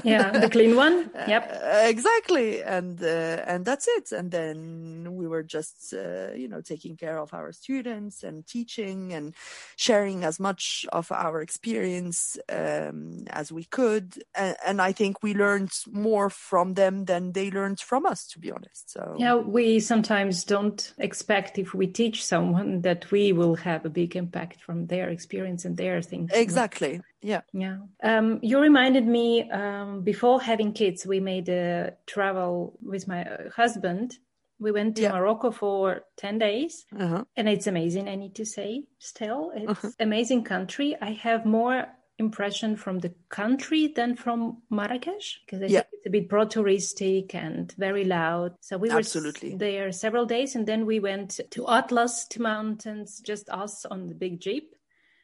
Yeah, 0.05 0.31
the 0.31 0.49
clean 0.51 0.77
one. 0.77 1.11
Yep. 1.29 1.61
Uh, 1.63 1.89
exactly 1.89 2.63
and 2.63 3.03
uh, 3.03 3.43
and 3.47 3.65
that's 3.65 3.87
it. 3.89 4.13
And 4.13 4.31
then 4.31 5.17
we 5.17 5.27
were 5.27 5.43
just 5.43 5.93
uh, 5.95 6.33
you 6.35 6.49
know 6.49 6.61
taking 6.61 6.97
care 6.97 7.19
of 7.19 7.35
our 7.35 7.53
students 7.53 8.23
and 8.23 8.47
teaching 8.47 9.13
and 9.13 9.35
sharing 9.77 10.25
as 10.25 10.41
much 10.41 10.87
of 10.93 11.11
our 11.13 11.41
experience 11.41 12.39
um, 12.49 13.25
as 13.31 13.53
we 13.53 13.65
could 13.71 14.23
and, 14.35 14.57
and 14.67 14.81
i 14.83 14.93
think 14.93 15.23
we 15.23 15.35
learned 15.35 15.71
more 15.91 16.29
from 16.31 16.75
them 16.75 17.05
than 17.05 17.33
they 17.33 17.51
learned 17.51 17.81
from 17.81 18.07
us 18.07 18.27
to 18.27 18.39
be 18.39 18.51
honest 18.51 18.91
so 18.91 19.15
Yeah, 19.19 19.35
we 19.37 19.81
sometimes 19.81 20.45
don't 20.45 20.93
expect 20.99 21.59
if 21.59 21.75
we 21.75 21.87
teach 21.87 22.25
someone 22.25 22.83
that 22.83 23.11
we 23.11 23.33
will 23.33 23.57
have 23.57 23.85
a 23.85 23.91
big 23.91 24.17
impact 24.17 24.61
from 24.63 24.87
their 24.87 25.09
experience 25.11 25.65
and 25.65 25.77
their 25.77 26.03
things. 26.03 26.31
exactly 26.33 27.01
yeah 27.23 27.43
Yeah. 27.53 27.79
Um, 28.03 28.39
you 28.43 28.61
reminded 28.61 29.07
me 29.07 29.51
um, 29.51 30.03
before 30.03 30.41
having 30.41 30.73
kids, 30.73 31.07
we 31.07 31.21
made 31.21 31.49
a 31.49 31.95
travel 32.07 32.79
with 32.83 33.09
my 33.09 33.27
husband. 33.57 34.19
We 34.61 34.71
went 34.73 34.97
to 34.97 35.03
Yeah. 35.03 35.13
Morocco 35.13 35.51
for 35.51 36.03
10 36.17 36.39
days 36.39 36.85
uh-huh. 36.99 37.25
and 37.37 37.49
it's 37.49 37.67
amazing. 37.67 38.09
I 38.09 38.17
need 38.17 38.35
to 38.37 38.45
say 38.45 38.85
still, 38.99 39.53
it's 39.55 39.97
amazing 40.01 40.45
country. 40.45 40.97
I 41.01 41.13
have 41.23 41.45
more 41.47 41.87
impression 42.19 42.77
from 42.77 42.99
the 42.99 43.15
country 43.29 43.89
than 43.89 44.17
from 44.17 44.63
Marrakesh 44.71 45.41
because 45.45 45.63
I 45.63 45.67
Yeah. 45.67 45.81
think 45.81 45.87
it's 45.93 46.07
a 46.07 46.11
bit 46.11 46.29
pro 46.29 46.47
touristic 46.47 47.35
and 47.35 47.73
very 47.79 48.05
loud. 48.05 48.55
So 48.61 48.77
we 48.77 48.91
were 48.91 49.03
there 49.57 49.93
several 49.93 50.27
days 50.27 50.57
and 50.57 50.67
then 50.67 50.85
we 50.87 51.01
went 51.01 51.41
to 51.51 51.69
Atlas 51.69 52.27
to 52.31 52.43
mountains, 52.43 53.21
just 53.21 53.49
us 53.51 53.85
on 53.85 54.07
the 54.07 54.15
big 54.15 54.41
jeep 54.41 54.75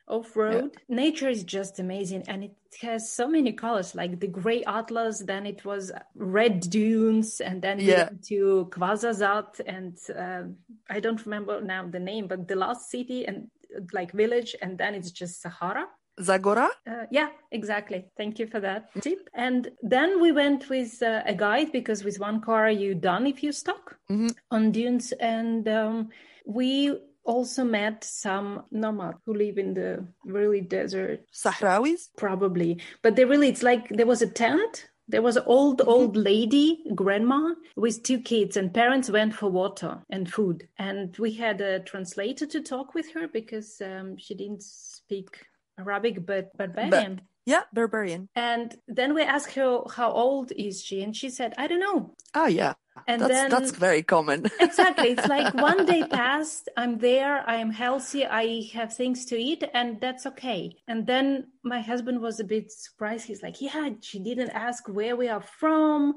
off 0.07 0.37
road. 0.37 0.77
Nature 0.89 1.29
is 1.29 1.45
just 1.45 1.79
amazing 1.79 2.23
and 2.29 2.45
it 2.45 2.57
has 2.83 3.11
so 3.11 3.27
many 3.27 3.53
colors 3.53 3.95
like 3.95 4.21
the 4.21 4.27
gray 4.27 4.63
atlas, 4.65 5.21
then 5.21 5.47
it 5.47 5.65
was 5.65 5.91
red 6.15 6.61
dunes, 6.61 7.41
and 7.41 7.63
then 7.63 7.79
we 7.79 7.87
Yeah. 7.87 8.05
went 8.05 8.25
to 8.25 8.69
Ouarzazate 8.73 9.61
and 9.67 9.97
um 10.17 10.57
I 10.91 11.01
don't 11.01 11.25
remember 11.25 11.61
now 11.61 11.87
the 11.89 12.01
name, 12.01 12.29
but 12.29 12.47
the 12.47 12.57
last 12.57 12.91
city 12.91 13.27
and 13.27 13.49
uh, 13.77 13.81
like 13.93 14.13
village, 14.13 14.55
and 14.63 14.77
then 14.79 14.95
it's 14.95 15.11
just 15.11 15.41
Sahara. 15.41 15.87
Zagora 16.21 16.69
Uh, 16.87 17.07
yeah, 17.11 17.29
exactly. 17.51 18.05
Thank 18.17 18.39
you 18.39 18.47
for 18.47 18.61
that 18.61 18.89
tip. 19.03 19.29
And 19.35 19.71
then 19.83 20.21
we 20.21 20.33
went 20.33 20.69
with 20.69 21.03
uh, 21.03 21.23
a 21.27 21.35
guide 21.35 21.73
because 21.73 22.05
with 22.05 22.21
one 22.21 22.41
car 22.41 22.71
you 22.71 22.95
done 22.95 23.27
if 23.27 23.43
you 23.43 23.53
stuck 23.53 23.97
Mhm. 24.11 24.31
on 24.51 24.71
dunes, 24.73 25.13
and 25.13 25.67
um, 25.69 26.09
we 26.47 26.95
also 27.25 27.65
met 27.65 28.05
some 28.05 28.65
nomads 28.71 29.19
who 29.25 29.33
live 29.35 29.57
in 29.59 29.73
the 29.75 30.07
really 30.27 30.61
desert, 30.61 31.21
sahrawis 31.33 32.11
probably. 32.17 32.81
But 33.03 33.17
they 33.17 33.25
really, 33.25 33.49
it's 33.49 33.63
like 33.63 33.89
there 33.89 34.07
was 34.07 34.23
a 34.23 34.27
tent. 34.29 34.91
There 35.09 35.23
was 35.23 35.37
an 35.37 35.45
old, 35.47 35.83
old 35.87 36.17
lady, 36.17 36.83
grandma, 36.95 37.55
with 37.77 38.03
two 38.03 38.21
kids, 38.21 38.57
and 38.57 38.73
parents 38.73 39.11
went 39.11 39.35
for 39.35 39.51
water 39.51 40.03
and 40.09 40.31
food. 40.31 40.67
And 40.79 41.15
we 41.19 41.33
had 41.33 41.61
a 41.61 41.81
translator 41.81 42.47
to 42.47 42.61
talk 42.63 42.95
with 42.95 43.13
her 43.15 43.29
because 43.29 43.81
um, 43.83 44.17
she 44.17 44.35
didn't 44.35 44.63
speak 44.63 45.45
Arabic, 45.79 46.25
but 46.27 46.57
Barbarian. 46.57 47.21
yeah 47.47 47.63
berberian 47.77 48.29
And 48.35 48.75
then 48.89 49.15
we 49.15 49.23
asked 49.23 49.55
her 49.55 49.81
how 49.97 50.11
old 50.13 50.53
is 50.57 50.83
she, 50.83 51.03
and 51.03 51.15
she 51.17 51.29
said, 51.31 51.53
"I 51.59 51.67
don't 51.69 51.81
know." 51.89 52.15
oh 52.35 52.47
yeah 52.47 52.75
And 53.11 53.21
that's 53.21 53.33
then 53.35 53.51
that's 53.51 53.73
very 53.89 54.03
common 54.03 54.39
exactly, 54.69 55.09
it's 55.15 55.29
like 55.37 55.53
one 55.71 55.85
day 55.93 56.03
passed. 56.21 56.65
I'm 56.77 56.95
there. 56.99 57.35
I 57.55 57.57
am 57.65 57.73
healthy. 57.85 58.23
I 58.43 58.47
have 58.79 58.91
things 58.95 59.19
to 59.31 59.37
eat, 59.37 59.63
and 59.75 59.89
that's 60.05 60.25
okay. 60.33 60.61
And 60.91 61.07
then 61.07 61.27
my 61.73 61.81
husband 61.91 62.19
was 62.27 62.37
a 62.41 62.45
bit 62.55 62.67
surprised. 62.71 63.27
He's 63.27 63.43
like, 63.47 63.57
"Yeah, 63.61 63.91
she 64.09 64.19
didn't 64.29 64.53
ask 64.67 64.81
where 64.99 65.17
we 65.21 65.27
are 65.35 65.45
from." 65.61 66.15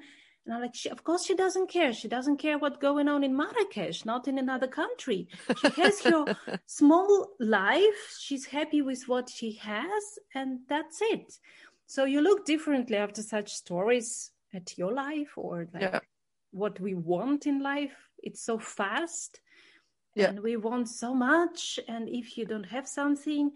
And 0.48 0.56
I'm 0.56 0.62
like, 0.62 0.76
she, 0.76 0.90
of 0.90 1.04
course 1.04 1.26
she 1.26 1.36
doesn't 1.36 1.70
care. 1.70 1.92
She 1.92 2.08
doesn't 2.08 2.38
care 2.38 2.58
what's 2.58 2.78
going 2.78 3.10
on 3.10 3.22
in 3.26 3.36
Marrakesh, 3.36 4.06
not 4.06 4.30
in 4.30 4.38
another 4.40 4.68
country. 4.68 5.28
She 5.60 5.70
has 5.82 6.00
her 6.04 6.38
small 6.66 7.28
life. 7.38 8.18
She's 8.18 8.46
happy 8.46 8.82
with 8.82 9.04
what 9.08 9.30
she 9.30 9.56
has, 9.58 10.04
and 10.34 10.60
that's 10.70 11.00
it. 11.02 11.34
So 11.86 12.06
you 12.06 12.22
look 12.22 12.46
differently 12.46 12.96
after 12.96 13.22
such 13.22 13.52
stories 13.52 14.32
at 14.54 14.78
your 14.78 14.94
life 14.94 15.34
or 15.38 15.68
like 15.74 15.82
Yeah. 15.84 16.00
what 16.52 16.80
we 16.80 16.96
want 16.96 17.46
in 17.46 17.62
life. 17.62 17.98
It's 18.24 18.42
so 18.42 18.58
fast. 18.58 19.42
Yeah. 20.16 20.30
And 20.30 20.40
we 20.40 20.56
want 20.56 20.88
so 20.88 21.14
much. 21.14 21.78
And 21.90 22.08
if 22.08 22.38
you 22.38 22.46
don't 22.46 22.64
have 22.66 22.88
something, 22.88 23.52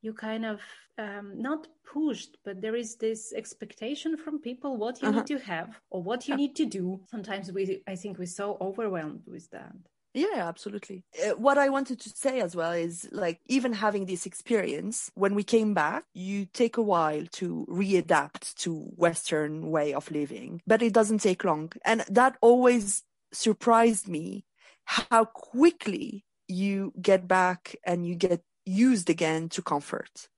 you 0.00 0.12
kind 0.12 0.44
of 0.44 0.60
um, 0.98 1.40
not 1.40 1.66
pushed, 1.84 2.36
but 2.44 2.60
there 2.60 2.76
is 2.76 2.96
this 2.96 3.32
expectation 3.32 4.16
from 4.16 4.40
people 4.40 4.76
what 4.76 5.02
you 5.02 5.08
Uh-huh. 5.08 5.20
need 5.20 5.26
to 5.28 5.38
have 5.38 5.80
or 5.90 6.02
what 6.02 6.28
you 6.28 6.36
need 6.36 6.54
to 6.56 6.66
do. 6.66 7.00
Sometimes 7.10 7.50
we, 7.52 7.82
I 7.86 7.96
think, 7.96 8.18
we're 8.18 8.26
so 8.26 8.56
overwhelmed 8.60 9.22
with 9.26 9.50
that. 9.50 9.74
Yeah, 10.14 10.46
absolutely. 10.46 11.04
Uh, 11.24 11.30
what 11.36 11.56
I 11.56 11.70
wanted 11.70 11.98
to 12.00 12.10
say 12.10 12.40
as 12.40 12.54
well 12.54 12.72
is 12.72 13.08
like 13.12 13.40
even 13.46 13.72
having 13.72 14.04
this 14.04 14.26
experience, 14.26 15.10
when 15.14 15.34
we 15.34 15.42
came 15.42 15.72
back, 15.72 16.04
you 16.12 16.44
take 16.44 16.76
a 16.76 16.82
while 16.82 17.24
to 17.32 17.66
readapt 17.70 18.54
to 18.56 18.74
Western 18.96 19.70
way 19.70 19.94
of 19.94 20.10
living, 20.10 20.60
but 20.66 20.82
it 20.82 20.92
doesn't 20.92 21.22
take 21.22 21.44
long. 21.44 21.72
And 21.84 22.04
that 22.10 22.36
always 22.42 23.04
surprised 23.32 24.06
me 24.06 24.44
how 24.84 25.24
quickly 25.24 26.24
you 26.46 26.92
get 27.00 27.26
back 27.26 27.74
and 27.86 28.06
you 28.06 28.14
get 28.14 28.42
used 28.66 29.08
again 29.08 29.48
to 29.48 29.62
comfort 29.62 30.28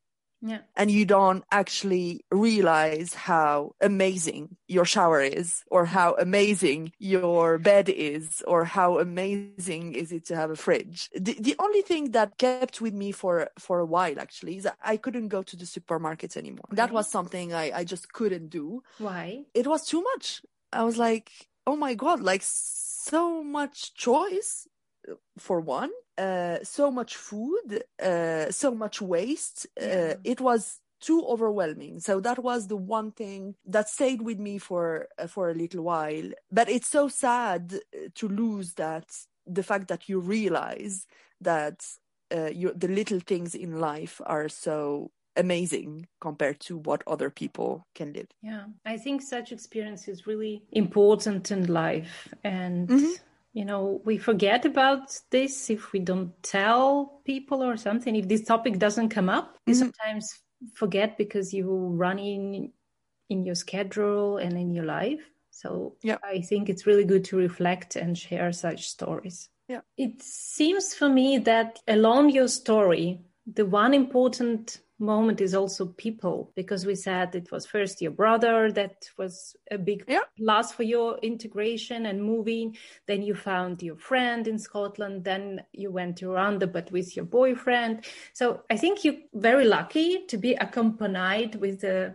Yeah. 0.46 0.58
and 0.76 0.90
you 0.90 1.06
don't 1.06 1.42
actually 1.50 2.24
realize 2.30 3.14
how 3.14 3.74
amazing 3.80 4.56
your 4.68 4.84
shower 4.84 5.22
is 5.22 5.64
or 5.70 5.86
how 5.86 6.16
amazing 6.16 6.92
your 6.98 7.56
bed 7.56 7.88
is 7.88 8.42
or 8.46 8.66
how 8.66 8.98
amazing 8.98 9.94
is 9.94 10.12
it 10.12 10.26
to 10.26 10.36
have 10.36 10.50
a 10.50 10.56
fridge. 10.56 11.08
The, 11.14 11.34
the 11.40 11.56
only 11.58 11.80
thing 11.80 12.10
that 12.10 12.36
kept 12.36 12.82
with 12.82 12.92
me 12.92 13.10
for 13.10 13.48
for 13.58 13.78
a 13.78 13.86
while 13.86 14.20
actually 14.20 14.58
is 14.58 14.64
that 14.64 14.76
i 14.84 14.96
couldn't 14.98 15.28
go 15.28 15.42
to 15.42 15.56
the 15.56 15.66
supermarket 15.66 16.36
anymore. 16.36 16.68
That 16.72 16.92
was 16.92 17.10
something 17.10 17.54
i 17.54 17.66
i 17.80 17.84
just 17.84 18.12
couldn't 18.12 18.48
do. 18.48 18.82
Why? 18.98 19.44
it 19.54 19.66
was 19.66 19.86
too 19.86 20.02
much. 20.12 20.42
I 20.72 20.82
was 20.84 20.98
like 20.98 21.30
oh 21.66 21.76
my 21.76 21.94
god 21.94 22.20
like 22.20 22.42
so 22.44 23.42
much 23.42 23.94
choice 23.94 24.68
uh, 25.08 25.14
for 25.38 25.60
one 25.60 25.90
uh 26.18 26.58
so 26.62 26.90
much 26.90 27.16
food 27.16 27.82
uh 28.02 28.50
so 28.50 28.74
much 28.74 29.00
waste 29.00 29.66
Yeah. 29.80 30.12
uh, 30.12 30.14
it 30.24 30.40
was 30.40 30.80
too 31.00 31.22
overwhelming 31.26 32.00
so 32.00 32.20
that 32.20 32.38
was 32.38 32.68
the 32.68 32.76
one 32.76 33.10
thing 33.12 33.54
that 33.66 33.88
stayed 33.88 34.22
with 34.22 34.38
me 34.38 34.58
for 34.58 35.08
uh, 35.18 35.26
for 35.26 35.50
a 35.50 35.54
little 35.54 35.82
while 35.82 36.30
but 36.50 36.68
it's 36.68 36.88
so 36.88 37.08
sad 37.08 37.74
uh, 37.74 38.08
to 38.14 38.28
lose 38.28 38.74
that 38.74 39.06
the 39.46 39.62
fact 39.62 39.88
that 39.88 40.08
you 40.08 40.20
realize 40.20 41.06
that 41.40 41.84
uh, 42.34 42.46
you, 42.46 42.72
the 42.74 42.88
little 42.88 43.20
things 43.20 43.54
in 43.54 43.78
life 43.78 44.20
are 44.24 44.48
so 44.48 45.10
amazing 45.36 46.06
compared 46.20 46.58
to 46.60 46.78
what 46.78 47.02
other 47.06 47.28
people 47.30 47.86
can 47.94 48.12
live 48.12 48.28
Yeah. 48.42 48.66
I 48.86 48.96
think 48.98 49.20
such 49.22 49.52
experience 49.52 50.08
is 50.08 50.26
really 50.26 50.62
important 50.72 51.50
in 51.50 51.66
life. 51.66 52.28
And, 52.44 52.88
Mhm. 52.88 53.18
You 53.54 53.64
know, 53.64 54.02
we 54.04 54.18
forget 54.18 54.66
about 54.66 55.16
this 55.30 55.70
if 55.70 55.92
we 55.92 56.00
don't 56.00 56.30
tell 56.42 57.22
people 57.24 57.62
or 57.62 57.76
something. 57.76 58.16
If 58.16 58.28
this 58.28 58.44
topic 58.44 58.78
doesn't 58.78 59.10
come 59.10 59.28
up, 59.28 59.56
you 59.66 59.74
Mhm. 59.74 59.78
sometimes 59.78 60.42
forget 60.74 61.16
because 61.16 61.54
you 61.54 61.66
run 61.96 62.18
in, 62.18 62.72
in 63.30 63.44
your 63.44 63.54
schedule 63.54 64.38
and 64.38 64.58
in 64.58 64.70
your 64.70 64.84
life. 64.84 65.22
So 65.50 65.96
Yeah. 66.02 66.18
I 66.24 66.40
think 66.40 66.68
it's 66.68 66.84
really 66.86 67.04
good 67.04 67.24
to 67.26 67.36
reflect 67.36 67.96
and 67.96 68.18
share 68.18 68.52
such 68.52 68.88
stories. 68.88 69.48
Yeah. 69.68 69.82
It 69.96 70.20
seems 70.20 70.92
for 70.94 71.08
me 71.08 71.38
that 71.38 71.80
along 71.86 72.30
your 72.30 72.48
story, 72.48 73.20
the 73.46 73.64
one 73.64 73.94
important 73.94 74.80
moment 74.98 75.40
is 75.40 75.54
also 75.54 75.86
people 75.86 76.52
because 76.54 76.86
we 76.86 76.94
said 76.94 77.34
it 77.34 77.50
was 77.50 77.66
first 77.66 78.00
your 78.00 78.12
brother 78.12 78.70
that 78.72 79.08
was 79.18 79.56
a 79.70 79.78
big 79.78 80.04
Yeah. 80.08 80.20
plus 80.36 80.72
for 80.72 80.84
your 80.84 81.18
integration 81.18 82.06
and 82.06 82.22
moving. 82.22 82.76
Then 83.06 83.22
you 83.22 83.34
found 83.34 83.82
your 83.82 83.96
friend 83.96 84.46
in 84.46 84.58
scotland. 84.58 85.24
Then 85.24 85.62
you 85.72 85.90
went 85.90 86.16
to 86.18 86.26
rwanda 86.26 86.70
but 86.72 86.90
with 86.92 87.16
your 87.16 87.24
boyfriend. 87.26 88.04
So 88.32 88.62
i 88.70 88.76
think 88.76 89.04
you're 89.04 89.22
very 89.34 89.64
lucky 89.64 90.24
to 90.28 90.36
be 90.38 90.54
accompanied 90.54 91.56
with 91.56 91.84
a 91.84 92.14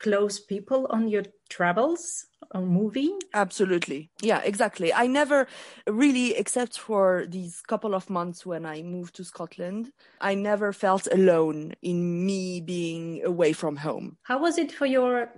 close 0.00 0.40
people 0.40 0.86
on 0.90 1.08
your 1.08 1.24
travels 1.48 2.26
or 2.54 2.62
moving? 2.62 3.18
Absolutely. 3.34 4.10
Yeah, 4.22 4.40
exactly. 4.42 4.92
I 4.92 5.06
never 5.06 5.46
really, 5.86 6.34
except 6.36 6.78
for 6.78 7.26
these 7.28 7.62
couple 7.62 7.94
of 7.94 8.10
months 8.10 8.44
when 8.44 8.66
I 8.66 8.82
moved 8.82 9.14
to 9.16 9.24
Scotland, 9.24 9.92
I 10.20 10.34
never 10.34 10.72
felt 10.72 11.06
alone 11.12 11.74
in 11.82 12.26
me 12.26 12.60
being 12.60 13.22
away 13.24 13.52
from 13.52 13.76
home. 13.76 14.16
How 14.22 14.38
was 14.40 14.58
it 14.58 14.72
for 14.72 14.86
your 14.86 15.30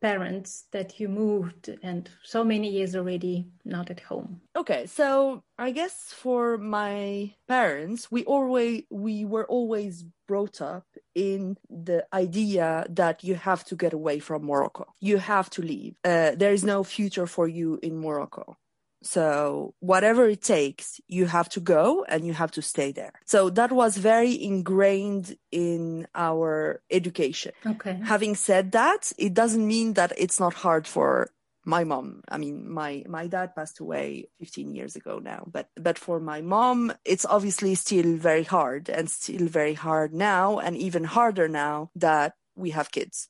parents 0.00 0.66
that 0.72 0.98
you 0.98 1.08
moved 1.08 1.70
and 1.82 2.08
so 2.24 2.42
many 2.42 2.70
years 2.70 2.96
already 2.96 3.46
not 3.64 3.90
at 3.90 4.00
home 4.00 4.40
okay 4.56 4.86
so 4.86 5.42
i 5.58 5.70
guess 5.70 6.14
for 6.16 6.56
my 6.56 7.30
parents 7.46 8.10
we 8.10 8.24
always 8.24 8.82
we 8.90 9.24
were 9.24 9.46
always 9.46 10.04
brought 10.26 10.60
up 10.60 10.86
in 11.14 11.56
the 11.68 12.06
idea 12.12 12.86
that 12.88 13.24
you 13.24 13.34
have 13.34 13.64
to 13.64 13.74
get 13.76 13.92
away 13.92 14.18
from 14.18 14.44
morocco 14.44 14.86
you 15.00 15.18
have 15.18 15.48
to 15.50 15.62
leave 15.62 15.94
uh, 16.04 16.32
there 16.36 16.52
is 16.52 16.64
no 16.64 16.84
future 16.84 17.26
for 17.26 17.48
you 17.48 17.78
in 17.82 17.98
morocco 17.98 18.56
so 19.02 19.74
whatever 19.80 20.28
it 20.28 20.42
takes, 20.42 21.00
you 21.08 21.26
have 21.26 21.48
to 21.50 21.60
go 21.60 22.04
and 22.04 22.26
you 22.26 22.34
have 22.34 22.50
to 22.52 22.62
stay 22.62 22.92
there. 22.92 23.12
So 23.24 23.48
that 23.50 23.72
was 23.72 23.96
very 23.96 24.42
ingrained 24.42 25.36
in 25.50 26.06
our 26.14 26.82
education. 26.90 27.52
Okay. 27.66 27.98
Having 28.04 28.34
said 28.34 28.72
that, 28.72 29.12
it 29.16 29.32
doesn't 29.32 29.66
mean 29.66 29.94
that 29.94 30.12
it's 30.18 30.38
not 30.38 30.54
hard 30.54 30.86
for 30.86 31.30
my 31.76 31.82
mom 31.84 32.06
i 32.28 32.36
mean 32.36 32.56
my 32.80 32.92
my 33.16 33.24
dad 33.26 33.54
passed 33.54 33.78
away 33.80 34.28
15 34.40 34.74
years 34.74 34.96
ago 34.96 35.14
now 35.18 35.40
but 35.56 35.66
but 35.76 35.98
for 35.98 36.18
my 36.20 36.40
mom 36.40 36.92
it's 37.04 37.26
obviously 37.36 37.74
still 37.74 38.16
very 38.16 38.44
hard 38.44 38.90
and 38.90 39.10
still 39.10 39.46
very 39.60 39.74
hard 39.74 40.12
now 40.12 40.58
and 40.58 40.76
even 40.76 41.04
harder 41.04 41.48
now 41.48 41.90
that 41.94 42.34
we 42.60 42.70
have 42.70 42.92
kids. 42.92 43.28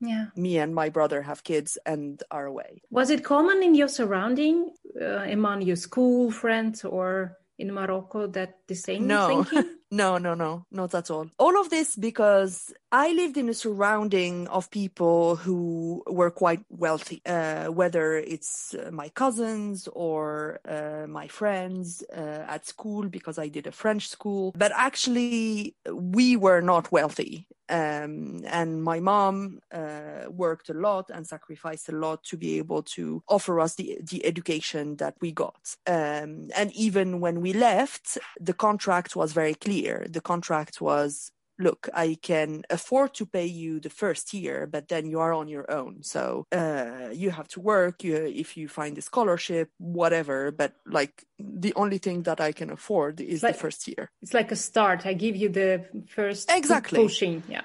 Yeah. 0.00 0.26
Me 0.36 0.58
and 0.58 0.74
my 0.74 0.88
brother 0.90 1.22
have 1.22 1.42
kids 1.42 1.76
and 1.84 2.22
are 2.30 2.46
away. 2.46 2.82
Was 2.90 3.10
it 3.10 3.24
common 3.24 3.62
in 3.62 3.74
your 3.74 3.88
surrounding 3.88 4.70
uh, 5.00 5.26
among 5.26 5.62
your 5.62 5.76
school 5.76 6.30
friends 6.30 6.84
or 6.84 7.36
in 7.58 7.72
morocco 7.72 8.26
that 8.26 8.58
the 8.66 8.74
same 8.74 9.06
no. 9.06 9.44
thinking? 9.44 9.74
No 9.90 10.18
no 10.18 10.34
no. 10.34 10.66
Not 10.70 10.94
at 10.94 11.10
all. 11.10 11.30
All 11.38 11.58
of 11.58 11.70
this 11.70 11.96
because 11.96 12.74
i 12.92 13.10
lived 13.12 13.38
in 13.38 13.48
a 13.48 13.54
surrounding 13.54 14.46
of 14.48 14.70
people 14.70 15.36
who 15.36 16.02
were 16.06 16.30
quite 16.30 16.60
wealthy 16.68 17.22
uh, 17.24 17.66
whether 17.66 18.16
it's 18.16 18.74
uh, 18.74 18.90
my 18.92 19.08
cousins 19.08 19.88
or 19.94 20.60
uh, 20.68 21.06
my 21.06 21.26
friends 21.28 22.04
uh, 22.14 22.44
at 22.54 22.66
school 22.66 23.08
because 23.08 23.38
i 23.38 23.48
did 23.48 23.66
a 23.66 23.72
french 23.72 24.08
school. 24.08 24.52
But 24.54 24.72
actually 24.74 25.74
we 25.90 26.36
were 26.36 26.60
not 26.60 26.92
wealthy 26.92 27.46
um, 27.68 28.42
and 28.46 28.82
my 28.82 29.00
mom 29.00 29.60
uh, 29.72 30.24
worked 30.30 30.68
a 30.70 30.74
lot 30.74 31.10
and 31.10 31.26
sacrificed 31.26 31.88
a 31.88 31.92
lot 31.92 32.22
to 32.24 32.36
be 32.36 32.58
able 32.58 32.82
to 32.82 33.22
offer 33.28 33.60
us 33.60 33.74
the, 33.74 33.98
the 34.02 34.24
education 34.24 34.96
that 34.96 35.14
we 35.20 35.32
got. 35.32 35.76
Um, 35.86 36.48
and 36.56 36.72
even 36.72 37.20
when 37.20 37.40
we 37.40 37.52
left, 37.52 38.18
the 38.40 38.54
contract 38.54 39.16
was 39.16 39.32
very 39.32 39.54
clear. 39.54 40.06
The 40.08 40.20
contract 40.20 40.80
was 40.80 41.32
look, 41.58 41.88
I 41.92 42.16
can 42.20 42.64
afford 42.70 43.14
to 43.14 43.26
pay 43.26 43.46
you 43.46 43.80
the 43.80 43.90
first 43.90 44.32
year, 44.32 44.66
but 44.66 44.88
then 44.88 45.06
you 45.06 45.20
are 45.20 45.32
on 45.32 45.48
your 45.48 45.70
own. 45.70 46.02
So 46.02 46.46
uh, 46.52 47.10
you 47.12 47.30
have 47.30 47.48
to 47.48 47.60
work. 47.60 48.04
You, 48.04 48.16
if 48.16 48.56
you 48.56 48.68
find 48.68 48.96
a 48.98 49.02
scholarship, 49.02 49.70
whatever. 49.78 50.50
But 50.52 50.74
like 50.86 51.24
the 51.38 51.74
only 51.74 51.98
thing 51.98 52.22
that 52.22 52.40
I 52.40 52.52
can 52.52 52.70
afford 52.70 53.20
is 53.20 53.42
like, 53.42 53.54
the 53.54 53.60
first 53.60 53.88
year. 53.88 54.10
It's 54.22 54.34
like 54.34 54.52
a 54.52 54.56
start. 54.56 55.06
I 55.06 55.14
give 55.14 55.36
you 55.36 55.48
the 55.48 55.84
first 56.08 56.50
exactly 56.50 57.00
pushing. 57.00 57.42
Yeah. 57.48 57.62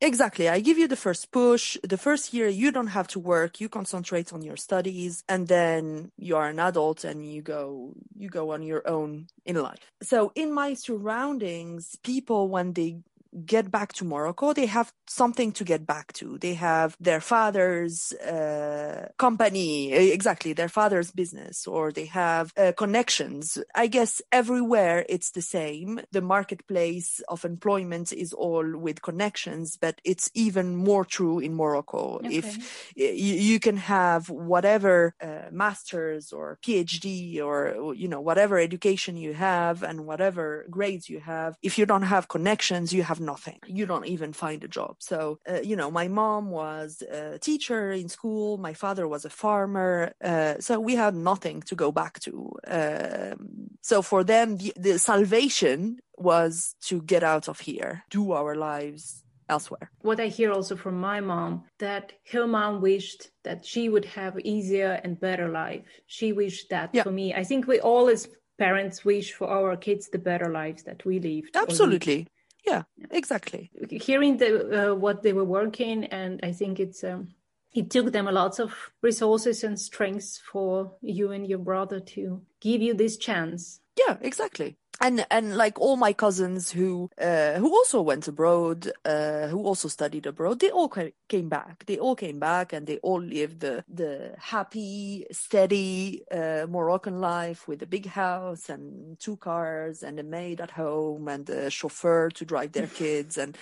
Exactly. 0.00 0.46
I 0.48 0.60
give 0.60 0.76
you 0.76 0.88
the 0.88 0.96
first 0.96 1.32
push. 1.32 1.78
The 1.82 1.96
first 1.96 2.34
year, 2.34 2.48
you 2.48 2.70
don't 2.70 2.88
have 2.88 3.08
to 3.08 3.18
work. 3.18 3.60
You 3.60 3.70
concentrate 3.70 4.30
on 4.30 4.42
your 4.42 4.58
studies 4.58 5.24
and 5.26 5.48
then 5.48 6.12
you 6.18 6.36
are 6.36 6.48
an 6.48 6.58
adult 6.58 7.04
and 7.04 7.26
you 7.26 7.40
go, 7.40 7.94
you 8.14 8.28
go 8.28 8.52
on 8.52 8.62
your 8.62 8.86
own 8.86 9.28
in 9.46 9.56
life. 9.56 9.90
So 10.02 10.32
in 10.34 10.52
my 10.52 10.74
surroundings, 10.74 11.96
people, 12.02 12.48
when 12.48 12.74
they 12.74 12.98
get 13.44 13.70
back 13.70 13.92
to 13.94 14.04
Morocco, 14.04 14.52
they 14.52 14.66
have 14.66 14.92
something 15.08 15.52
to 15.52 15.64
get 15.64 15.86
back 15.86 16.12
to. 16.14 16.38
They 16.38 16.54
have 16.54 16.96
their 17.00 17.20
father's 17.20 18.12
uh, 18.12 19.08
company, 19.18 19.92
exactly, 19.92 20.52
their 20.52 20.68
father's 20.68 21.10
business, 21.10 21.66
or 21.66 21.92
they 21.92 22.06
have 22.06 22.52
uh, 22.56 22.72
connections. 22.76 23.58
I 23.74 23.86
guess 23.88 24.22
everywhere 24.32 25.04
it's 25.08 25.30
the 25.30 25.42
same. 25.42 26.00
The 26.12 26.22
marketplace 26.22 27.20
of 27.28 27.44
employment 27.44 28.12
is 28.12 28.32
all 28.32 28.76
with 28.76 29.02
connections, 29.02 29.76
but 29.76 30.00
it's 30.04 30.30
even 30.34 30.76
more 30.76 31.04
true 31.04 31.38
in 31.38 31.54
Morocco. 31.54 32.16
Okay. 32.16 32.36
If 32.36 32.92
you, 32.96 33.06
you, 33.06 33.60
can 33.60 33.76
have 33.76 34.28
whatever 34.28 35.14
uh, 35.20 35.50
master's 35.50 36.32
or 36.32 36.58
PhD 36.62 37.42
or, 37.42 37.94
you 37.94 38.08
know, 38.08 38.20
whatever 38.20 38.58
education 38.58 39.16
you 39.16 39.34
have 39.34 39.82
and 39.82 40.06
whatever 40.06 40.66
grades 40.70 41.08
you 41.08 41.20
have, 41.20 41.56
if 41.62 41.78
you 41.78 41.86
don't 41.86 42.02
have 42.02 42.28
connections, 42.28 42.92
you 42.92 43.02
have 43.02 43.20
nothing. 43.26 43.58
You 43.66 43.84
don't 43.86 44.06
even 44.06 44.32
find 44.32 44.64
a 44.64 44.68
job. 44.68 44.96
So, 45.00 45.38
uh, 45.50 45.60
you 45.60 45.76
know, 45.76 45.90
my 45.90 46.08
mom 46.08 46.50
was 46.50 47.02
a 47.02 47.38
teacher 47.38 47.90
in 47.90 48.08
school. 48.08 48.56
My 48.56 48.74
father 48.74 49.06
was 49.06 49.24
a 49.24 49.30
farmer. 49.30 50.12
Uh, 50.22 50.54
so 50.60 50.80
we 50.80 50.94
had 50.94 51.14
nothing 51.14 51.62
to 51.62 51.74
go 51.74 51.92
back 51.92 52.20
to. 52.20 52.32
Um, 52.66 53.38
so 53.82 54.02
for 54.02 54.24
them, 54.24 54.56
the, 54.56 54.72
the 54.76 54.98
salvation 54.98 55.98
was 56.16 56.74
to 56.88 57.02
get 57.02 57.22
out 57.22 57.48
of 57.48 57.60
here, 57.60 58.04
do 58.10 58.32
our 58.32 58.54
lives 58.54 59.22
elsewhere. 59.48 59.90
What 60.00 60.20
I 60.20 60.28
hear 60.28 60.50
also 60.52 60.76
from 60.76 60.98
my 61.00 61.20
mom 61.20 61.64
that 61.78 62.12
her 62.32 62.46
mom 62.46 62.80
wished 62.80 63.28
that 63.44 63.64
she 63.64 63.88
would 63.88 64.04
have 64.06 64.38
easier 64.40 65.00
and 65.04 65.20
better 65.20 65.48
life. 65.48 65.86
She 66.06 66.32
wished 66.32 66.70
that 66.70 66.90
yeah. 66.92 67.02
for 67.02 67.12
me. 67.12 67.34
I 67.34 67.44
think 67.44 67.66
we 67.66 67.78
all 67.80 68.08
as 68.08 68.28
parents 68.58 69.04
wish 69.04 69.32
for 69.32 69.48
our 69.48 69.76
kids 69.76 70.08
the 70.08 70.18
better 70.18 70.50
lives 70.50 70.82
that 70.84 71.04
we 71.04 71.20
lived. 71.20 71.56
Absolutely 71.56 72.26
yeah, 72.66 72.82
exactly. 73.10 73.70
Hearing 73.90 74.36
the 74.38 74.90
uh, 74.90 74.94
what 74.94 75.22
they 75.22 75.32
were 75.32 75.44
working 75.44 76.04
and 76.06 76.40
i 76.42 76.52
think 76.52 76.80
it's 76.80 77.04
um, 77.04 77.28
it 77.74 77.90
took 77.90 78.12
them 78.12 78.26
a 78.26 78.32
lot 78.32 78.58
of 78.58 78.74
resources 79.02 79.62
and 79.62 79.78
strengths 79.78 80.38
for 80.38 80.92
you 81.02 81.32
and 81.32 81.46
your 81.46 81.58
brother 81.58 82.00
to 82.00 82.40
give 82.60 82.80
you 82.80 82.94
this 82.94 83.16
chance. 83.18 83.80
Yeah 83.98 84.16
exactly 84.20 84.76
and 85.00 85.26
and 85.30 85.56
like 85.56 85.80
all 85.80 85.96
my 85.96 86.12
cousins 86.12 86.70
who 86.70 87.10
uh, 87.20 87.54
who 87.54 87.70
also 87.70 88.00
went 88.00 88.28
abroad, 88.28 88.90
uh, 89.04 89.48
who 89.48 89.64
also 89.64 89.88
studied 89.88 90.26
abroad, 90.26 90.60
they 90.60 90.70
all 90.70 90.88
came 90.88 91.48
back. 91.48 91.84
They 91.86 91.98
all 91.98 92.16
came 92.16 92.38
back, 92.38 92.72
and 92.72 92.86
they 92.86 92.98
all 92.98 93.20
lived 93.20 93.60
the 93.60 93.84
the 93.88 94.34
happy, 94.38 95.26
steady 95.32 96.22
uh, 96.30 96.66
Moroccan 96.68 97.20
life 97.20 97.68
with 97.68 97.82
a 97.82 97.86
big 97.86 98.06
house 98.06 98.68
and 98.68 99.18
two 99.18 99.36
cars 99.36 100.02
and 100.02 100.18
a 100.18 100.22
maid 100.22 100.60
at 100.60 100.70
home 100.70 101.28
and 101.28 101.48
a 101.50 101.70
chauffeur 101.70 102.30
to 102.30 102.44
drive 102.44 102.72
their 102.72 102.86
kids, 103.02 103.36
and 103.36 103.56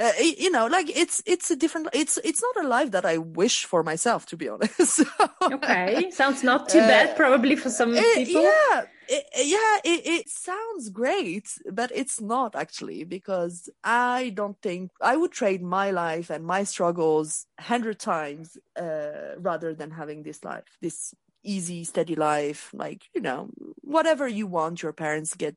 uh, 0.00 0.12
you 0.20 0.50
know, 0.50 0.66
like 0.66 0.90
it's 0.96 1.22
it's 1.26 1.50
a 1.50 1.56
different. 1.56 1.88
It's 1.92 2.18
it's 2.24 2.42
not 2.42 2.64
a 2.64 2.68
life 2.68 2.90
that 2.90 3.04
I 3.04 3.18
wish 3.18 3.64
for 3.64 3.82
myself, 3.82 4.26
to 4.26 4.36
be 4.36 4.48
honest. 4.48 5.02
okay, 5.42 6.10
sounds 6.10 6.42
not 6.42 6.68
too 6.68 6.80
bad, 6.80 7.10
uh, 7.10 7.14
probably 7.14 7.56
for 7.56 7.70
some 7.70 7.96
uh, 7.96 8.02
people. 8.14 8.42
Yeah 8.42 8.82
it, 9.12 9.26
yeah, 9.36 9.92
it, 9.92 10.06
it 10.06 10.28
sounds 10.28 10.88
great, 10.88 11.48
but 11.70 11.90
it's 11.94 12.20
not 12.20 12.56
actually 12.56 13.04
because 13.04 13.68
I 13.84 14.32
don't 14.34 14.60
think 14.62 14.90
I 15.00 15.16
would 15.16 15.32
trade 15.32 15.62
my 15.62 15.90
life 15.90 16.30
and 16.30 16.44
my 16.44 16.64
struggles 16.64 17.46
hundred 17.60 17.98
times 17.98 18.56
uh, 18.76 19.36
rather 19.38 19.74
than 19.74 19.90
having 19.90 20.22
this 20.22 20.44
life, 20.44 20.78
this 20.80 21.14
easy, 21.42 21.84
steady 21.84 22.14
life. 22.14 22.70
Like 22.72 23.04
you 23.14 23.20
know, 23.20 23.50
whatever 23.82 24.26
you 24.26 24.46
want, 24.46 24.82
your 24.82 24.92
parents 24.92 25.34
get 25.34 25.56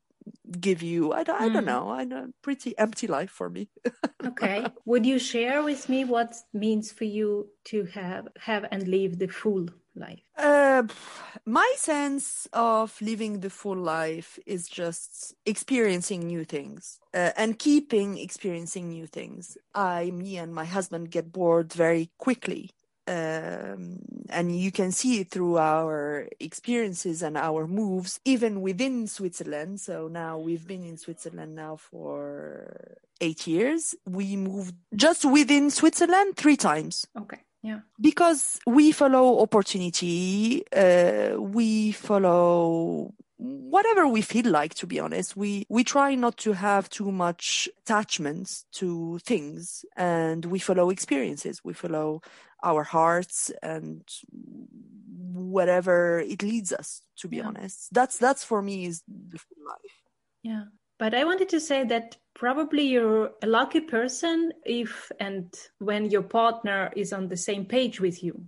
give 0.60 0.82
you. 0.82 1.12
I 1.12 1.22
don't, 1.22 1.38
mm. 1.38 1.44
I 1.44 1.48
don't 1.48 1.62
hmm. 1.62 1.66
know. 1.66 1.90
I 1.90 2.04
know 2.04 2.32
pretty 2.42 2.76
empty 2.78 3.06
life 3.06 3.30
for 3.30 3.48
me. 3.48 3.68
okay, 4.24 4.66
would 4.84 5.06
you 5.06 5.18
share 5.18 5.62
with 5.62 5.88
me 5.88 6.04
what 6.04 6.36
means 6.52 6.92
for 6.92 7.04
you 7.04 7.48
to 7.66 7.84
have 7.86 8.28
have 8.38 8.66
and 8.70 8.86
live 8.86 9.18
the 9.18 9.28
full 9.28 9.66
life? 9.96 10.20
Uh, 10.36 10.84
my 11.44 11.72
sense 11.76 12.48
of 12.52 12.96
living 13.00 13.40
the 13.40 13.50
full 13.50 13.76
life 13.76 14.38
is 14.46 14.68
just 14.68 15.34
experiencing 15.44 16.26
new 16.26 16.44
things 16.44 16.98
uh, 17.14 17.30
and 17.36 17.58
keeping 17.58 18.18
experiencing 18.18 18.88
new 18.88 19.06
things. 19.06 19.56
I, 19.74 20.10
me, 20.10 20.36
and 20.36 20.54
my 20.54 20.64
husband 20.64 21.10
get 21.10 21.32
bored 21.32 21.72
very 21.72 22.10
quickly. 22.18 22.70
Um, 23.08 24.00
and 24.30 24.58
you 24.58 24.72
can 24.72 24.90
see 24.90 25.20
it 25.20 25.30
through 25.30 25.58
our 25.58 26.28
experiences 26.40 27.22
and 27.22 27.36
our 27.38 27.68
moves, 27.68 28.18
even 28.24 28.60
within 28.60 29.06
Switzerland. 29.06 29.80
So 29.80 30.08
now 30.08 30.38
we've 30.38 30.66
been 30.66 30.84
in 30.84 30.96
Switzerland 30.96 31.54
now 31.54 31.76
for 31.76 32.96
eight 33.20 33.46
years. 33.46 33.94
We 34.04 34.34
moved 34.34 34.74
just 34.94 35.24
within 35.24 35.70
Switzerland 35.70 36.36
three 36.36 36.56
times. 36.56 37.06
Okay 37.16 37.45
yeah. 37.62 37.80
Because 38.00 38.60
we 38.66 38.92
follow 38.92 39.40
opportunity 39.40 40.64
uh, 40.74 41.36
we 41.38 41.92
follow 41.92 43.14
whatever 43.38 44.08
we 44.08 44.22
feel 44.22 44.50
like 44.50 44.74
to 44.74 44.86
be 44.86 45.00
honest. 45.00 45.36
We 45.36 45.66
we 45.68 45.84
try 45.84 46.14
not 46.14 46.36
to 46.38 46.52
have 46.52 46.88
too 46.88 47.10
much 47.10 47.68
attachments 47.82 48.64
to 48.72 49.18
things 49.18 49.84
and 49.96 50.44
we 50.44 50.58
follow 50.58 50.90
experiences. 50.90 51.60
We 51.64 51.72
follow 51.72 52.22
our 52.62 52.82
hearts 52.82 53.50
and 53.62 54.02
whatever 55.32 56.20
it 56.20 56.42
leads 56.42 56.72
us 56.72 57.02
to 57.18 57.28
be 57.28 57.38
yeah. 57.38 57.46
honest. 57.46 57.92
That's 57.92 58.16
that's 58.16 58.44
for 58.44 58.62
me 58.62 58.86
is 58.86 59.02
the 59.08 59.38
full 59.38 59.64
life. 59.66 59.96
Yeah 60.42 60.64
but 60.98 61.14
i 61.14 61.24
wanted 61.24 61.48
to 61.48 61.60
say 61.60 61.84
that 61.84 62.16
probably 62.34 62.82
you're 62.82 63.30
a 63.42 63.46
lucky 63.46 63.80
person 63.80 64.52
if 64.64 65.10
and 65.20 65.54
when 65.78 66.10
your 66.10 66.22
partner 66.22 66.92
is 66.96 67.12
on 67.12 67.28
the 67.28 67.36
same 67.36 67.64
page 67.64 68.00
with 68.00 68.22
you 68.22 68.44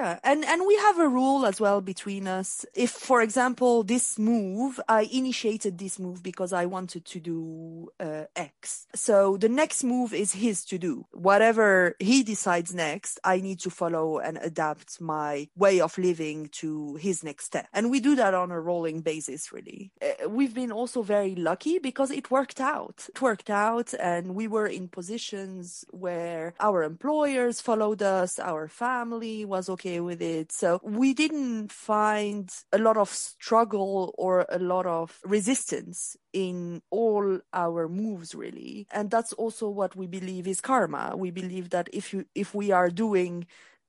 yeah. 0.00 0.18
And 0.24 0.44
and 0.44 0.66
we 0.66 0.76
have 0.76 0.98
a 0.98 1.08
rule 1.08 1.46
as 1.46 1.60
well 1.60 1.80
between 1.80 2.26
us. 2.26 2.64
If, 2.74 2.90
for 2.90 3.20
example, 3.22 3.82
this 3.82 4.18
move, 4.18 4.80
I 4.88 5.02
initiated 5.12 5.78
this 5.78 5.98
move 5.98 6.22
because 6.22 6.52
I 6.52 6.66
wanted 6.66 7.04
to 7.04 7.20
do 7.20 7.88
uh, 8.00 8.24
X. 8.36 8.86
So 8.94 9.36
the 9.36 9.48
next 9.48 9.84
move 9.84 10.14
is 10.14 10.32
his 10.32 10.64
to 10.66 10.78
do. 10.78 11.06
Whatever 11.12 11.96
he 11.98 12.22
decides 12.22 12.74
next, 12.74 13.20
I 13.24 13.40
need 13.40 13.60
to 13.60 13.70
follow 13.70 14.18
and 14.18 14.38
adapt 14.38 15.00
my 15.00 15.48
way 15.56 15.80
of 15.80 15.98
living 15.98 16.48
to 16.62 16.94
his 16.96 17.22
next 17.22 17.44
step. 17.46 17.66
And 17.72 17.90
we 17.90 18.00
do 18.00 18.14
that 18.16 18.34
on 18.34 18.50
a 18.50 18.60
rolling 18.60 19.00
basis, 19.02 19.52
really. 19.52 19.92
Uh, 20.02 20.28
we've 20.28 20.54
been 20.54 20.72
also 20.72 21.02
very 21.02 21.34
lucky 21.34 21.78
because 21.78 22.10
it 22.10 22.30
worked 22.30 22.60
out. 22.60 23.06
It 23.08 23.20
worked 23.20 23.50
out, 23.50 23.94
and 23.94 24.34
we 24.34 24.46
were 24.48 24.66
in 24.66 24.88
positions 24.88 25.84
where 25.90 26.54
our 26.60 26.82
employers 26.82 27.60
followed 27.60 28.02
us, 28.02 28.38
our 28.38 28.68
family 28.68 29.44
was 29.44 29.68
okay 29.68 29.89
with 29.98 30.22
it. 30.22 30.52
So 30.52 30.80
we 30.84 31.12
didn't 31.14 31.72
find 31.72 32.48
a 32.72 32.78
lot 32.78 32.96
of 32.96 33.08
struggle 33.08 34.14
or 34.16 34.46
a 34.48 34.60
lot 34.60 34.86
of 34.86 35.18
resistance 35.24 36.16
in 36.32 36.82
all 36.90 37.40
our 37.52 37.88
moves 37.88 38.34
really. 38.34 38.86
And 38.92 39.10
that's 39.10 39.32
also 39.32 39.68
what 39.68 39.96
we 39.96 40.06
believe 40.06 40.46
is 40.46 40.60
karma. 40.60 41.14
We 41.16 41.32
believe 41.32 41.70
that 41.70 41.88
if 41.92 42.12
you 42.12 42.26
if 42.36 42.54
we 42.54 42.70
are 42.70 42.90
doing 42.90 43.46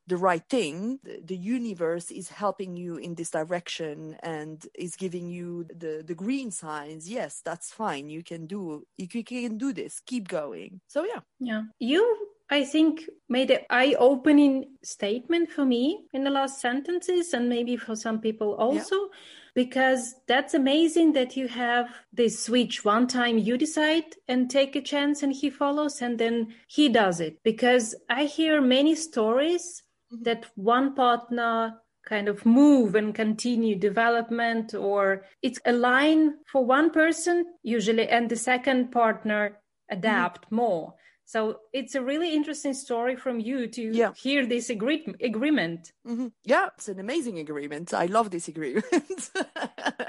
the 0.08 0.18
right 0.18 0.44
thing 0.50 1.00
the 1.24 1.38
universe 1.38 2.12
is 2.12 2.30
helping 2.30 2.76
you 2.76 2.98
in 2.98 3.16
this 3.16 3.30
direction 3.30 4.18
and 4.24 4.66
is 4.76 4.96
giving 4.96 5.30
you 5.30 5.64
the 5.66 6.04
the 6.06 6.16
green 6.16 6.52
signs 6.52 7.10
yes 7.10 7.42
that's 7.46 7.72
fine 7.72 8.10
you 8.10 8.24
can 8.24 8.48
do 8.48 8.84
you 8.98 9.08
can 9.08 9.58
do 9.58 9.72
this 9.72 10.02
keep 10.06 10.28
going 10.28 10.82
so 10.88 11.06
yeah 11.06 11.22
yeah 11.40 11.62
you 11.80 12.31
I 12.52 12.66
think 12.66 13.10
made 13.30 13.50
an 13.50 13.62
eye-opening 13.70 14.76
statement 14.84 15.50
for 15.50 15.64
me 15.64 16.04
in 16.14 16.26
the 16.26 16.30
last 16.30 16.60
sentences 16.60 17.34
and 17.34 17.48
maybe 17.48 17.78
for 17.78 17.96
some 17.96 18.20
people 18.20 18.56
also 18.56 18.96
yeah. 18.96 19.18
because 19.56 20.16
that's 20.28 20.54
amazing 20.54 21.14
that 21.14 21.38
you 21.38 21.48
have 21.48 21.88
this 22.12 22.44
switch 22.44 22.84
one 22.84 23.08
time 23.08 23.38
you 23.38 23.58
decide 23.58 24.04
and 24.28 24.50
take 24.50 24.76
a 24.76 24.82
chance 24.82 25.24
and 25.24 25.32
he 25.32 25.50
follows 25.50 26.02
and 26.02 26.20
then 26.20 26.54
he 26.68 26.90
does 26.90 27.22
it 27.22 27.38
because 27.42 27.96
I 28.10 28.26
hear 28.26 28.60
many 28.60 28.96
stories 28.96 29.84
mm-hmm. 30.14 30.24
that 30.24 30.48
one 30.56 30.94
partner 30.94 31.78
kind 32.06 32.28
of 32.28 32.46
move 32.46 32.96
and 32.96 33.16
continue 33.16 33.78
development 33.78 34.74
or 34.74 35.24
it's 35.42 35.60
a 35.66 35.72
line 35.72 36.34
for 36.52 36.66
one 36.66 36.90
person 36.90 37.46
usually 37.64 38.10
and 38.10 38.30
the 38.30 38.36
second 38.36 38.92
partner 38.92 39.58
adapt 39.90 40.48
mm-hmm. 40.48 40.56
more 40.56 40.96
so 41.32 41.62
it's 41.72 41.96
a 41.96 42.02
really 42.02 42.36
interesting 42.36 42.74
story 42.74 43.16
from 43.16 43.40
you 43.40 43.66
to 43.68 43.82
yeah. 43.82 44.12
hear 44.18 44.46
this 44.46 44.70
agree- 44.70 45.16
agreement. 45.24 45.94
Mm-hmm. 46.06 46.28
Yeah, 46.44 46.68
it's 46.76 46.90
an 46.90 47.00
amazing 47.00 47.40
agreement. 47.40 47.94
I 47.94 48.08
love 48.08 48.32
this 48.32 48.50
agreement. 48.50 48.84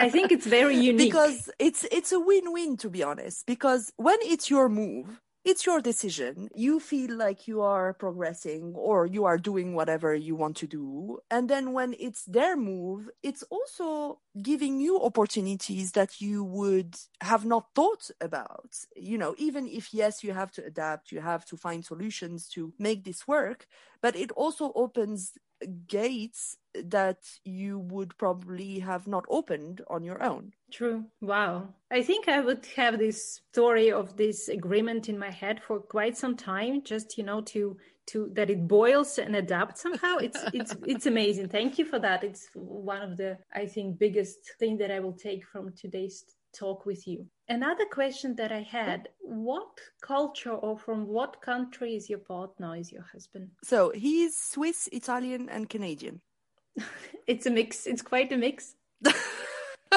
I 0.00 0.10
think 0.10 0.32
it's 0.32 0.48
very 0.48 0.74
unique 0.92 1.12
because 1.12 1.48
it's 1.60 1.86
it's 1.92 2.10
a 2.10 2.18
win-win 2.18 2.76
to 2.78 2.90
be 2.90 3.04
honest. 3.04 3.46
Because 3.46 3.92
when 3.98 4.18
it's 4.22 4.50
your 4.50 4.68
move, 4.68 5.20
it's 5.44 5.66
your 5.66 5.80
decision. 5.80 6.48
You 6.54 6.78
feel 6.78 7.16
like 7.16 7.48
you 7.48 7.62
are 7.62 7.92
progressing 7.94 8.74
or 8.76 9.06
you 9.06 9.24
are 9.24 9.38
doing 9.38 9.74
whatever 9.74 10.14
you 10.14 10.36
want 10.36 10.56
to 10.58 10.66
do. 10.68 11.18
And 11.30 11.50
then 11.50 11.72
when 11.72 11.96
it's 11.98 12.24
their 12.24 12.56
move, 12.56 13.10
it's 13.22 13.42
also 13.50 14.20
giving 14.40 14.80
you 14.80 15.00
opportunities 15.00 15.92
that 15.92 16.20
you 16.20 16.44
would 16.44 16.96
have 17.20 17.44
not 17.44 17.66
thought 17.74 18.08
about. 18.20 18.76
You 18.94 19.18
know, 19.18 19.34
even 19.36 19.66
if, 19.66 19.92
yes, 19.92 20.22
you 20.22 20.32
have 20.32 20.52
to 20.52 20.64
adapt, 20.64 21.10
you 21.10 21.20
have 21.20 21.44
to 21.46 21.56
find 21.56 21.84
solutions 21.84 22.48
to 22.50 22.72
make 22.78 23.04
this 23.04 23.26
work, 23.26 23.66
but 24.00 24.14
it 24.14 24.30
also 24.32 24.72
opens 24.76 25.32
gates 25.86 26.56
that 26.74 27.18
you 27.44 27.78
would 27.78 28.16
probably 28.18 28.78
have 28.78 29.06
not 29.06 29.24
opened 29.28 29.82
on 29.88 30.04
your 30.04 30.22
own. 30.22 30.52
True. 30.70 31.04
Wow. 31.20 31.68
I 31.90 32.02
think 32.02 32.28
I 32.28 32.40
would 32.40 32.66
have 32.76 32.98
this 32.98 33.42
story 33.52 33.92
of 33.92 34.16
this 34.16 34.48
agreement 34.48 35.08
in 35.08 35.18
my 35.18 35.30
head 35.30 35.62
for 35.62 35.80
quite 35.80 36.16
some 36.16 36.36
time, 36.36 36.82
just 36.82 37.18
you 37.18 37.24
know, 37.24 37.40
to 37.42 37.76
to 38.06 38.30
that 38.32 38.50
it 38.50 38.66
boils 38.66 39.18
and 39.18 39.36
adapts 39.36 39.82
somehow. 39.82 40.16
It's 40.16 40.38
it's 40.52 40.74
it's 40.86 41.06
amazing. 41.06 41.48
Thank 41.48 41.78
you 41.78 41.84
for 41.84 41.98
that. 41.98 42.24
It's 42.24 42.48
one 42.54 43.02
of 43.02 43.16
the 43.16 43.38
I 43.54 43.66
think 43.66 43.98
biggest 43.98 44.38
thing 44.58 44.78
that 44.78 44.90
I 44.90 45.00
will 45.00 45.12
take 45.12 45.44
from 45.46 45.72
today's 45.72 46.24
talk 46.52 46.86
with 46.86 47.06
you. 47.06 47.26
Another 47.48 47.84
question 47.86 48.34
that 48.36 48.52
I 48.52 48.62
had 48.62 49.08
what 49.20 49.80
culture 50.02 50.52
or 50.52 50.78
from 50.78 51.06
what 51.06 51.40
country 51.40 51.96
is 51.96 52.08
your 52.08 52.20
partner, 52.20 52.76
is 52.76 52.92
your 52.92 53.04
husband? 53.12 53.50
So 53.64 53.90
he's 53.94 54.36
Swiss, 54.36 54.88
Italian, 54.92 55.48
and 55.48 55.68
Canadian. 55.68 56.20
it's 57.26 57.46
a 57.46 57.50
mix, 57.50 57.86
it's 57.86 58.02
quite 58.02 58.32
a 58.32 58.36
mix. 58.36 58.74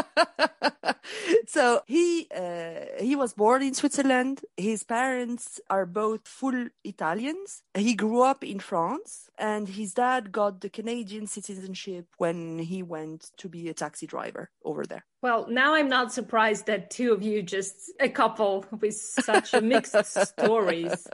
so 1.47 1.81
he 1.85 2.27
uh, 2.35 2.85
he 2.99 3.15
was 3.15 3.33
born 3.33 3.61
in 3.61 3.73
Switzerland. 3.73 4.41
His 4.57 4.83
parents 4.83 5.59
are 5.69 5.85
both 5.85 6.27
full 6.27 6.67
Italians. 6.83 7.63
He 7.75 7.93
grew 7.95 8.21
up 8.21 8.43
in 8.43 8.59
France, 8.59 9.29
and 9.37 9.67
his 9.67 9.93
dad 9.93 10.31
got 10.31 10.61
the 10.61 10.69
Canadian 10.69 11.27
citizenship 11.27 12.07
when 12.17 12.59
he 12.59 12.83
went 12.83 13.31
to 13.37 13.49
be 13.49 13.69
a 13.69 13.73
taxi 13.73 14.07
driver 14.07 14.49
over 14.63 14.85
there. 14.85 15.05
Well, 15.21 15.47
now 15.49 15.73
I'm 15.73 15.89
not 15.89 16.13
surprised 16.13 16.67
that 16.67 16.91
two 16.91 17.11
of 17.11 17.23
you 17.23 17.41
just 17.41 17.91
a 17.99 18.09
couple 18.09 18.65
with 18.79 18.95
such 18.95 19.53
a 19.53 19.61
mixed 19.61 20.05
stories. 20.05 21.07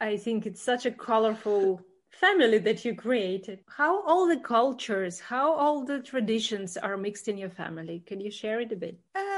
I 0.00 0.16
think 0.16 0.46
it's 0.46 0.62
such 0.62 0.86
a 0.86 0.90
colorful 0.90 1.80
family 2.24 2.58
that 2.58 2.84
you 2.86 2.94
created 2.94 3.58
how 3.68 4.02
all 4.04 4.26
the 4.26 4.38
cultures 4.38 5.20
how 5.20 5.52
all 5.52 5.84
the 5.84 6.00
traditions 6.00 6.76
are 6.78 6.96
mixed 6.96 7.28
in 7.28 7.36
your 7.36 7.50
family? 7.50 8.02
Can 8.06 8.18
you 8.20 8.30
share 8.30 8.60
it 8.60 8.72
a 8.72 8.76
bit? 8.76 8.98
I 9.14 9.33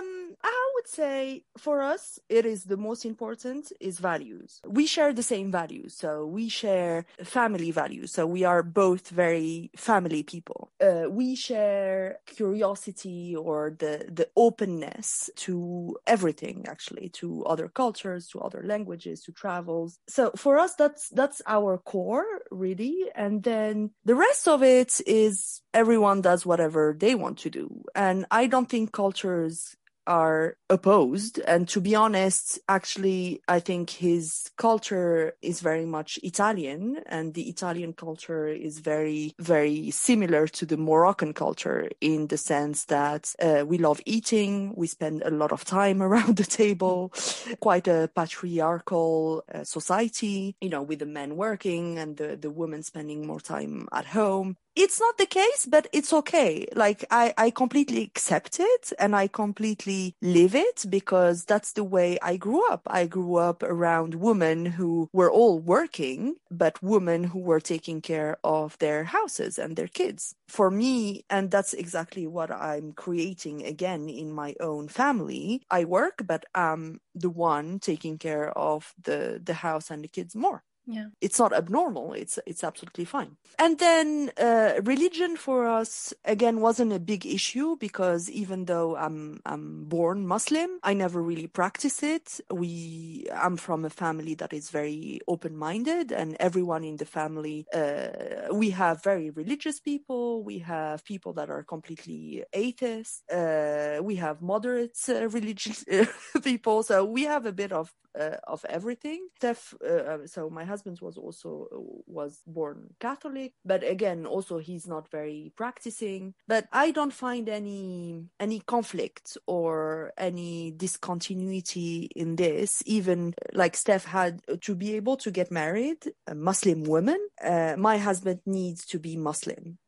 would 0.86 0.94
say 0.94 1.44
for 1.58 1.82
us 1.82 2.18
it 2.28 2.46
is 2.46 2.64
the 2.64 2.76
most 2.76 3.04
important 3.04 3.72
is 3.80 3.98
values. 3.98 4.60
We 4.66 4.86
share 4.86 5.12
the 5.12 5.22
same 5.22 5.50
values 5.50 5.94
so 5.96 6.26
we 6.26 6.48
share 6.48 7.06
family 7.24 7.70
values 7.70 8.12
so 8.12 8.26
we 8.26 8.44
are 8.44 8.62
both 8.62 9.08
very 9.08 9.70
family 9.76 10.22
people. 10.22 10.70
Uh, 10.80 11.04
we 11.08 11.34
share 11.34 12.18
curiosity 12.26 13.34
or 13.36 13.74
the 13.78 14.06
the 14.12 14.28
openness 14.36 15.30
to 15.36 15.96
everything 16.06 16.66
actually 16.68 17.08
to 17.20 17.44
other 17.44 17.68
cultures 17.68 18.28
to 18.28 18.40
other 18.40 18.62
languages 18.64 19.22
to 19.22 19.32
travels. 19.32 19.98
So 20.08 20.30
for 20.36 20.58
us 20.58 20.74
that's 20.74 21.08
that's 21.10 21.42
our 21.46 21.78
core 21.78 22.26
really. 22.50 22.96
And 23.14 23.42
then 23.42 23.90
the 24.04 24.14
rest 24.14 24.48
of 24.48 24.62
it 24.62 25.00
is 25.06 25.62
everyone 25.74 26.20
does 26.20 26.46
whatever 26.46 26.96
they 26.98 27.14
want 27.14 27.38
to 27.38 27.50
do. 27.50 27.84
And 27.94 28.26
i 28.30 28.46
don't 28.46 28.68
think 28.68 28.92
cultures 28.92 29.76
are 30.06 30.56
opposed. 30.70 31.38
And 31.40 31.68
to 31.68 31.80
be 31.80 31.94
honest, 31.94 32.58
actually, 32.68 33.42
I 33.48 33.60
think 33.60 33.90
his 33.90 34.50
culture 34.56 35.34
is 35.42 35.60
very 35.60 35.84
much 35.84 36.18
Italian 36.22 37.00
and 37.06 37.34
the 37.34 37.48
Italian 37.48 37.92
culture 37.92 38.48
is 38.48 38.78
very, 38.78 39.34
very 39.38 39.90
similar 39.90 40.46
to 40.48 40.66
the 40.66 40.76
Moroccan 40.76 41.32
culture 41.34 41.88
in 42.00 42.28
the 42.28 42.36
sense 42.36 42.84
that 42.86 43.34
uh, 43.40 43.64
we 43.66 43.78
love 43.78 44.00
eating. 44.06 44.72
We 44.76 44.86
spend 44.86 45.22
a 45.22 45.30
lot 45.30 45.52
of 45.52 45.64
time 45.64 46.02
around 46.06 46.36
the 46.36 46.44
table, 46.44 47.12
quite 47.60 47.88
a 47.88 48.10
patriarchal 48.14 49.44
uh, 49.52 49.64
society, 49.64 50.56
you 50.60 50.68
know, 50.68 50.82
with 50.82 51.00
the 51.00 51.06
men 51.06 51.36
working 51.36 51.98
and 51.98 52.16
the, 52.16 52.36
the 52.36 52.50
women 52.50 52.82
spending 52.82 53.26
more 53.26 53.40
time 53.40 53.88
at 53.92 54.06
home 54.06 54.56
it's 54.76 55.00
not 55.00 55.16
the 55.16 55.26
case, 55.26 55.66
but 55.68 55.88
it's 55.92 56.12
okay. 56.12 56.66
Like 56.74 57.04
I, 57.10 57.32
I 57.38 57.50
completely 57.50 58.02
accept 58.02 58.60
it 58.60 58.92
and 58.98 59.16
I 59.16 59.26
completely 59.26 60.14
live 60.20 60.54
it 60.54 60.84
because 60.88 61.46
that's 61.46 61.72
the 61.72 61.82
way 61.82 62.18
I 62.22 62.36
grew 62.36 62.70
up. 62.70 62.82
I 62.86 63.06
grew 63.06 63.36
up 63.36 63.62
around 63.62 64.14
women 64.16 64.66
who 64.66 65.08
were 65.14 65.32
all 65.32 65.58
working, 65.58 66.36
but 66.50 66.82
women 66.82 67.24
who 67.24 67.38
were 67.38 67.60
taking 67.60 68.02
care 68.02 68.36
of 68.44 68.76
their 68.78 69.04
houses 69.04 69.58
and 69.58 69.76
their 69.76 69.88
kids. 69.88 70.34
For 70.46 70.70
me, 70.70 71.24
and 71.30 71.50
that's 71.50 71.72
exactly 71.72 72.26
what 72.26 72.50
I'm 72.50 72.92
creating 72.92 73.64
again 73.64 74.10
in 74.10 74.30
my 74.30 74.54
own 74.60 74.88
family. 74.88 75.62
I 75.70 75.84
work, 75.84 76.22
but 76.26 76.44
I'm 76.54 77.00
the 77.14 77.30
one 77.30 77.78
taking 77.78 78.18
care 78.18 78.50
of 78.50 78.92
the, 79.02 79.40
the 79.42 79.54
house 79.54 79.90
and 79.90 80.04
the 80.04 80.08
kids 80.08 80.36
more 80.36 80.62
Yeah. 80.86 81.06
It's 81.20 81.38
not 81.38 81.52
abnormal. 81.52 82.12
It's 82.12 82.38
it's 82.46 82.62
absolutely 82.62 83.04
fine. 83.04 83.36
And 83.58 83.78
then 83.80 84.30
uh, 84.38 84.74
religion 84.84 85.36
for 85.36 85.66
us 85.66 86.14
again 86.24 86.60
wasn't 86.60 86.92
a 86.92 87.00
big 87.00 87.26
issue 87.26 87.76
because 87.76 88.30
even 88.30 88.66
though 88.66 88.96
I'm 88.96 89.40
I'm 89.44 89.84
born 89.86 90.26
Muslim, 90.28 90.78
I 90.84 90.94
never 90.94 91.20
really 91.22 91.48
practice 91.48 92.04
it. 92.04 92.40
We 92.52 93.26
I'm 93.34 93.56
from 93.56 93.84
a 93.84 93.90
family 93.90 94.34
that 94.36 94.52
is 94.52 94.70
very 94.70 95.20
open 95.26 95.56
minded, 95.56 96.12
and 96.12 96.36
everyone 96.38 96.84
in 96.84 96.98
the 96.98 97.06
family 97.06 97.66
uh, 97.74 98.54
we 98.54 98.70
have 98.70 99.02
very 99.02 99.30
religious 99.30 99.80
people. 99.80 100.44
We 100.44 100.60
have 100.60 101.04
people 101.04 101.32
that 101.32 101.50
are 101.50 101.64
completely 101.64 102.44
atheist. 102.52 103.24
Uh, 103.28 103.98
we 104.02 104.16
have 104.16 104.40
moderate 104.40 104.96
uh, 105.08 105.28
religious 105.30 105.84
people. 106.44 106.84
So 106.84 107.04
we 107.04 107.24
have 107.24 107.44
a 107.44 107.52
bit 107.52 107.72
of 107.72 107.92
uh, 108.18 108.36
of 108.46 108.64
everything. 108.68 109.28
Steph, 109.36 109.74
uh, 109.86 110.26
so 110.26 110.50
my 110.50 110.64
husband 110.64 110.98
was 111.00 111.16
also 111.16 111.66
was 112.06 112.40
born 112.46 112.94
Catholic, 113.00 113.52
but 113.64 113.82
again, 113.84 114.26
also 114.26 114.58
he's 114.58 114.86
not 114.86 115.08
very 115.10 115.52
practicing. 115.56 116.34
But 116.48 116.66
I 116.72 116.90
don't 116.90 117.12
find 117.12 117.48
any 117.48 118.24
any 118.40 118.60
conflict 118.60 119.36
or 119.46 120.12
any 120.18 120.72
discontinuity 120.72 122.08
in 122.16 122.36
this. 122.36 122.82
Even 122.86 123.34
like 123.52 123.76
Steph 123.76 124.04
had 124.04 124.40
to 124.62 124.74
be 124.74 124.94
able 124.96 125.16
to 125.18 125.30
get 125.30 125.50
married, 125.50 126.12
a 126.26 126.34
Muslim 126.34 126.84
woman. 126.84 127.18
Uh, 127.42 127.74
my 127.76 127.98
husband 127.98 128.40
needs 128.46 128.86
to 128.86 128.98
be 128.98 129.16
Muslim 129.16 129.78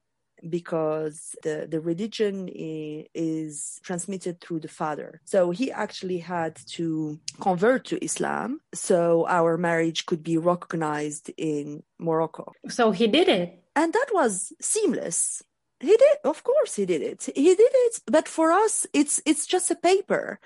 because 0.48 1.34
the, 1.42 1.66
the 1.70 1.80
religion 1.80 2.48
is 2.52 3.80
transmitted 3.82 4.40
through 4.40 4.60
the 4.60 4.68
father. 4.68 5.20
So 5.24 5.50
he 5.50 5.70
actually 5.70 6.18
had 6.18 6.56
to 6.76 7.18
convert 7.40 7.84
to 7.86 8.04
Islam 8.04 8.60
so 8.74 9.26
our 9.28 9.56
marriage 9.56 10.06
could 10.06 10.22
be 10.22 10.38
recognized 10.38 11.30
in 11.36 11.82
Morocco. 11.98 12.52
So 12.68 12.90
he 12.90 13.06
did 13.06 13.28
it. 13.28 13.62
And 13.74 13.92
that 13.92 14.08
was 14.12 14.52
seamless. 14.60 15.42
He 15.80 15.96
did, 15.96 16.16
of 16.24 16.42
course 16.42 16.74
he 16.74 16.86
did 16.86 17.02
it. 17.02 17.28
He 17.34 17.54
did 17.54 17.72
it, 17.86 18.00
but 18.06 18.26
for 18.26 18.50
us 18.50 18.86
it's 18.92 19.22
it's 19.24 19.46
just 19.46 19.70
a 19.70 19.76
paper 19.76 20.40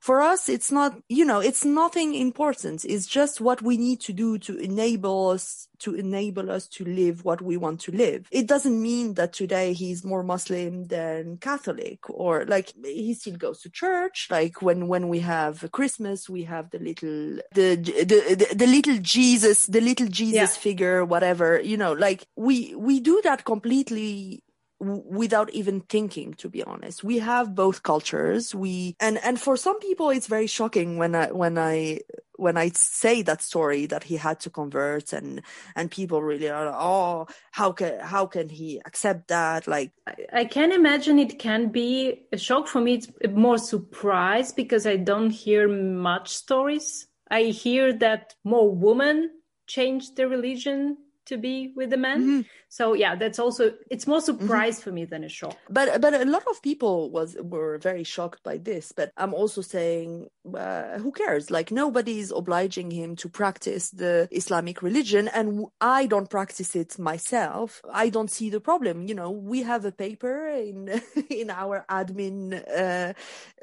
for 0.00 0.20
us 0.20 0.48
it's 0.48 0.70
not 0.70 0.96
you 1.08 1.24
know 1.24 1.40
it's 1.40 1.64
nothing 1.64 2.14
important. 2.14 2.84
It's 2.84 3.06
just 3.06 3.40
what 3.40 3.62
we 3.62 3.76
need 3.76 4.00
to 4.02 4.12
do 4.12 4.38
to 4.38 4.56
enable 4.56 5.30
us 5.30 5.68
to 5.80 5.94
enable 5.94 6.50
us 6.50 6.66
to 6.66 6.84
live 6.84 7.24
what 7.24 7.40
we 7.40 7.56
want 7.56 7.80
to 7.80 7.92
live. 7.92 8.26
It 8.32 8.48
doesn't 8.48 8.82
mean 8.82 9.14
that 9.14 9.32
today 9.32 9.72
he's 9.72 10.04
more 10.04 10.22
muslim 10.22 10.86
than 10.86 11.38
catholic 11.38 12.08
or 12.10 12.44
like 12.46 12.72
he 12.84 13.14
still 13.14 13.36
goes 13.36 13.60
to 13.62 13.70
church. 13.70 14.28
Like 14.30 14.62
when 14.62 14.88
when 14.88 15.08
we 15.08 15.20
have 15.20 15.70
christmas 15.72 16.28
we 16.28 16.44
have 16.44 16.70
the 16.70 16.78
little 16.78 17.38
the 17.52 17.76
the 17.76 18.34
the, 18.34 18.54
the 18.54 18.66
little 18.66 18.98
jesus 18.98 19.66
the 19.66 19.80
little 19.80 20.08
jesus 20.08 20.34
yeah. 20.34 20.46
figure 20.46 21.04
whatever 21.04 21.60
you 21.60 21.76
know 21.76 21.92
like 21.92 22.26
we 22.36 22.74
we 22.74 23.00
do 23.00 23.20
that 23.22 23.44
completely 23.44 24.42
without 24.80 25.50
even 25.50 25.80
thinking 25.80 26.34
to 26.34 26.48
be 26.48 26.62
honest. 26.62 27.02
We 27.02 27.18
have 27.18 27.54
both 27.54 27.82
cultures. 27.82 28.54
We 28.54 28.96
and 29.00 29.18
and 29.24 29.40
for 29.40 29.56
some 29.56 29.78
people 29.80 30.10
it's 30.10 30.26
very 30.26 30.46
shocking 30.46 30.98
when 30.98 31.14
i 31.14 31.32
when 31.32 31.58
i 31.58 32.00
when 32.34 32.56
i 32.56 32.68
say 32.68 33.22
that 33.22 33.42
story 33.42 33.86
that 33.86 34.04
he 34.04 34.16
had 34.16 34.38
to 34.40 34.50
convert 34.50 35.12
and 35.12 35.42
and 35.74 35.90
people 35.90 36.22
really 36.22 36.48
are 36.48 36.68
oh 36.68 37.26
how 37.50 37.72
can 37.72 37.98
how 38.00 38.26
can 38.26 38.48
he 38.48 38.80
accept 38.86 39.28
that? 39.28 39.66
Like 39.66 39.90
i, 40.06 40.14
I 40.32 40.44
can 40.44 40.70
imagine 40.70 41.18
it 41.18 41.38
can 41.38 41.68
be 41.68 42.26
a 42.32 42.38
shock. 42.38 42.68
For 42.68 42.80
me 42.80 42.94
it's 42.94 43.08
more 43.30 43.58
surprise 43.58 44.52
because 44.52 44.86
i 44.86 44.96
don't 44.96 45.30
hear 45.30 45.68
much 45.68 46.28
stories. 46.28 47.06
I 47.30 47.44
hear 47.44 47.92
that 47.94 48.34
more 48.44 48.70
women 48.70 49.30
change 49.66 50.14
their 50.14 50.28
religion 50.28 50.96
to 51.28 51.36
be 51.36 51.72
with 51.76 51.90
the 51.90 51.96
men 51.96 52.20
mm-hmm. 52.22 52.40
so 52.68 52.94
yeah 52.94 53.14
that's 53.14 53.38
also 53.38 53.72
it's 53.90 54.06
more 54.06 54.18
mm-hmm. 54.18 54.38
surprise 54.38 54.76
mm-hmm. 54.76 54.84
for 54.84 54.92
me 54.92 55.04
than 55.04 55.22
a 55.24 55.28
shock 55.28 55.56
but 55.68 56.00
but 56.00 56.14
a 56.14 56.24
lot 56.24 56.42
of 56.50 56.60
people 56.62 57.10
was 57.10 57.36
were 57.40 57.78
very 57.78 58.02
shocked 58.02 58.42
by 58.42 58.56
this 58.56 58.92
but 58.92 59.12
i'm 59.16 59.34
also 59.34 59.60
saying 59.60 60.26
uh, 60.56 60.98
who 60.98 61.12
cares 61.12 61.50
like 61.50 61.70
nobody 61.70 62.18
is 62.18 62.32
obliging 62.34 62.90
him 62.90 63.14
to 63.14 63.28
practice 63.28 63.90
the 63.90 64.26
islamic 64.30 64.82
religion 64.82 65.28
and 65.28 65.66
i 65.80 66.06
don't 66.06 66.30
practice 66.30 66.74
it 66.74 66.98
myself 66.98 67.82
i 67.92 68.08
don't 68.08 68.30
see 68.30 68.48
the 68.48 68.60
problem 68.60 69.06
you 69.06 69.14
know 69.14 69.30
we 69.30 69.62
have 69.62 69.84
a 69.84 69.92
paper 69.92 70.48
in 70.48 71.00
in 71.30 71.50
our 71.50 71.84
admin 71.90 72.54
uh, 72.54 73.12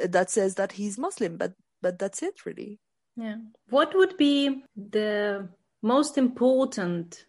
that 0.07 0.29
says 0.29 0.55
that 0.55 0.73
he's 0.73 0.97
muslim 0.97 1.35
but 1.37 1.53
but 1.81 1.97
that's 1.97 2.21
it 2.21 2.45
really 2.45 2.79
yeah 3.15 3.37
what 3.69 3.95
would 3.95 4.15
be 4.17 4.63
the 4.75 5.47
most 5.81 6.17
important 6.17 7.25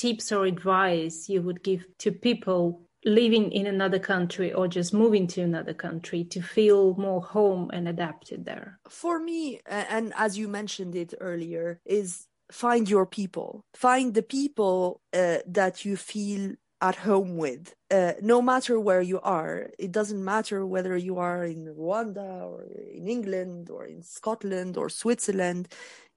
tips 0.00 0.32
or 0.32 0.46
advice 0.46 1.28
you 1.28 1.42
would 1.42 1.62
give 1.62 1.84
to 1.98 2.10
people 2.10 2.82
living 3.04 3.52
in 3.52 3.66
another 3.66 3.98
country 3.98 4.52
or 4.52 4.66
just 4.68 4.94
moving 4.94 5.26
to 5.26 5.40
another 5.42 5.74
country 5.74 6.24
to 6.24 6.40
feel 6.40 6.94
more 6.94 7.22
home 7.22 7.70
and 7.72 7.88
adapted 7.88 8.44
there? 8.44 8.78
For 8.88 9.18
me, 9.18 9.60
and 9.66 10.12
as 10.16 10.38
you 10.38 10.48
mentioned 10.48 10.94
it 10.94 11.12
earlier, 11.20 11.80
is 11.84 12.26
find 12.50 12.88
your 12.88 13.06
people. 13.06 13.64
Find 13.74 14.14
the 14.14 14.22
people 14.22 15.00
uh, 15.12 15.38
that 15.46 15.84
you 15.84 15.96
feel 15.96 16.54
at 16.80 16.96
home 16.96 17.36
with. 17.36 17.74
Uh, 17.90 18.12
no 18.22 18.40
matter 18.40 18.78
where 18.78 19.02
you 19.02 19.20
are, 19.20 19.70
it 19.78 19.92
doesn't 19.92 20.24
matter 20.24 20.64
whether 20.64 20.96
you 20.96 21.18
are 21.18 21.44
in 21.44 21.66
Rwanda 21.66 22.44
or 22.44 22.64
in 22.92 23.06
England 23.06 23.70
or 23.70 23.86
in 23.86 24.02
Scotland 24.02 24.76
or 24.76 24.88
Switzerland. 24.88 25.68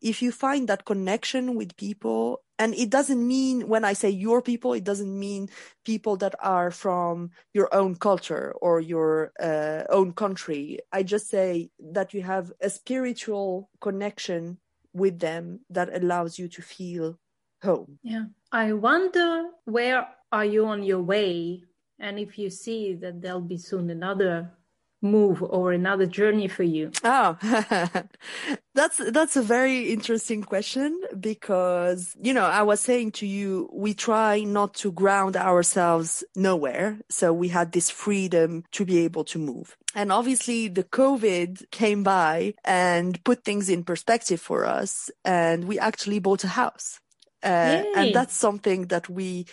If 0.02 0.22
you 0.22 0.32
find 0.32 0.68
that 0.70 0.86
connection 0.86 1.56
with 1.56 1.76
people 1.78 2.44
and 2.60 2.74
it 2.76 2.90
doesn't 2.90 3.26
mean 3.28 3.68
when 3.68 3.84
i 3.84 3.94
say 3.94 4.10
your 4.10 4.42
people 4.42 4.74
it 4.74 4.84
doesn't 4.84 5.18
mean 5.18 5.50
people 5.86 6.16
that 6.18 6.36
are 6.40 6.72
from 6.72 7.32
your 7.54 7.74
own 7.74 7.96
culture 7.96 8.54
or 8.62 8.80
your 8.80 9.32
uh, 9.42 9.84
own 9.90 10.14
country 10.14 10.80
i 10.92 11.04
just 11.04 11.30
say 11.30 11.70
that 11.80 12.14
you 12.14 12.22
have 12.22 12.52
a 12.62 12.70
spiritual 12.70 13.70
connection 13.82 14.58
with 14.94 15.20
them 15.20 15.60
that 15.70 15.90
allows 15.96 16.38
you 16.38 16.48
to 16.48 16.62
feel 16.62 17.18
home 17.64 18.00
yeah 18.04 18.26
i 18.52 18.72
wonder 18.72 19.46
where 19.66 20.08
are 20.34 20.46
you 20.46 20.66
on 20.66 20.84
your 20.84 21.02
way 21.02 21.64
and 22.00 22.18
if 22.18 22.40
you 22.40 22.50
see 22.50 22.96
that 22.96 23.22
there'll 23.22 23.40
be 23.40 23.58
soon 23.58 23.90
another 23.90 24.52
move 25.00 25.44
or 25.44 25.74
another 25.74 26.08
journey 26.08 26.48
for 26.48 26.64
you? 26.64 26.92
Oh, 27.04 27.38
that's 28.74 28.98
that's 29.12 29.36
a 29.36 29.44
very 29.44 29.92
interesting 29.92 30.42
question 30.44 31.00
because 31.20 32.16
you 32.20 32.34
know 32.34 32.46
I 32.46 32.64
was 32.64 32.80
saying 32.80 33.12
to 33.20 33.28
you 33.28 33.70
we 33.72 33.94
try 33.94 34.40
not 34.44 34.74
to 34.76 34.92
ground 34.92 35.38
ourselves 35.38 36.24
nowhere, 36.36 37.00
so 37.10 37.32
we 37.32 37.50
had 37.50 37.72
this 37.72 37.92
freedom 37.92 38.64
to 38.72 38.86
be 38.86 39.00
able 39.00 39.26
to 39.26 39.38
move. 39.38 39.78
And 39.94 40.12
obviously 40.12 40.68
the 40.68 40.84
COVID 40.84 41.70
came 41.70 42.02
by 42.02 42.56
and 42.66 43.24
put 43.24 43.44
things 43.44 43.70
in 43.70 43.84
perspective 43.84 44.42
for 44.42 44.66
us 44.66 45.12
and 45.24 45.66
we 45.66 45.78
actually 45.78 46.18
bought 46.20 46.44
a 46.44 46.48
house. 46.48 47.00
Uh, 47.44 47.84
and 47.94 48.16
that's 48.16 48.34
something 48.34 48.88
that 48.88 49.10
we 49.10 49.46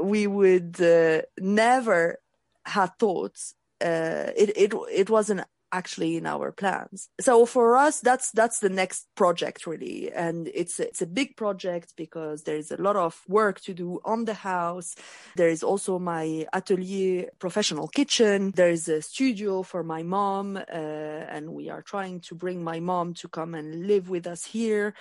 we 0.00 0.26
would 0.26 0.80
uh, 0.80 1.22
never 1.38 2.18
have 2.64 2.92
thought 2.98 3.36
uh, 3.80 4.30
it 4.36 4.50
it 4.56 4.74
it 4.90 5.10
wasn't 5.10 5.42
actually 5.72 6.16
in 6.18 6.26
our 6.26 6.52
plans. 6.52 7.08
So 7.20 7.46
for 7.46 7.76
us, 7.76 8.00
that's 8.00 8.30
that's 8.30 8.60
the 8.60 8.68
next 8.68 9.06
project 9.14 9.66
really, 9.66 10.12
and 10.12 10.48
it's 10.54 10.78
it's 10.78 11.02
a 11.02 11.06
big 11.06 11.36
project 11.36 11.94
because 11.96 12.44
there 12.44 12.56
is 12.56 12.70
a 12.70 12.76
lot 12.76 12.96
of 12.96 13.20
work 13.26 13.60
to 13.62 13.74
do 13.74 14.00
on 14.04 14.26
the 14.26 14.34
house. 14.34 14.94
There 15.36 15.48
is 15.48 15.62
also 15.62 15.98
my 15.98 16.46
atelier, 16.52 17.30
professional 17.38 17.88
kitchen. 17.88 18.52
There 18.54 18.70
is 18.70 18.88
a 18.88 19.02
studio 19.02 19.62
for 19.62 19.82
my 19.82 20.02
mom, 20.02 20.56
uh, 20.56 20.60
and 20.70 21.52
we 21.52 21.70
are 21.70 21.82
trying 21.82 22.20
to 22.20 22.34
bring 22.34 22.62
my 22.62 22.78
mom 22.80 23.14
to 23.14 23.28
come 23.28 23.54
and 23.54 23.86
live 23.86 24.10
with 24.10 24.26
us 24.26 24.44
here 24.44 24.94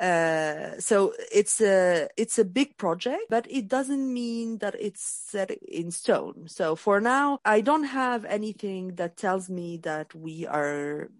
uh, 0.00 0.78
so 0.78 1.12
it's 1.32 1.60
a 1.60 2.08
it's 2.16 2.38
a 2.38 2.44
big 2.44 2.76
project 2.76 3.22
but 3.30 3.46
it 3.48 3.68
doesn't 3.68 4.12
mean 4.12 4.58
that 4.58 4.74
it's 4.80 5.02
set 5.02 5.50
in 5.50 5.90
stone. 5.90 6.46
So 6.48 6.74
for 6.74 7.00
now 7.00 7.38
i 7.44 7.60
don't 7.60 7.84
have 7.84 8.24
anything 8.24 8.96
that 8.96 9.16
tells 9.16 9.48
me 9.48 9.76
that 9.78 10.14
we 10.14 10.46
are 10.46 11.10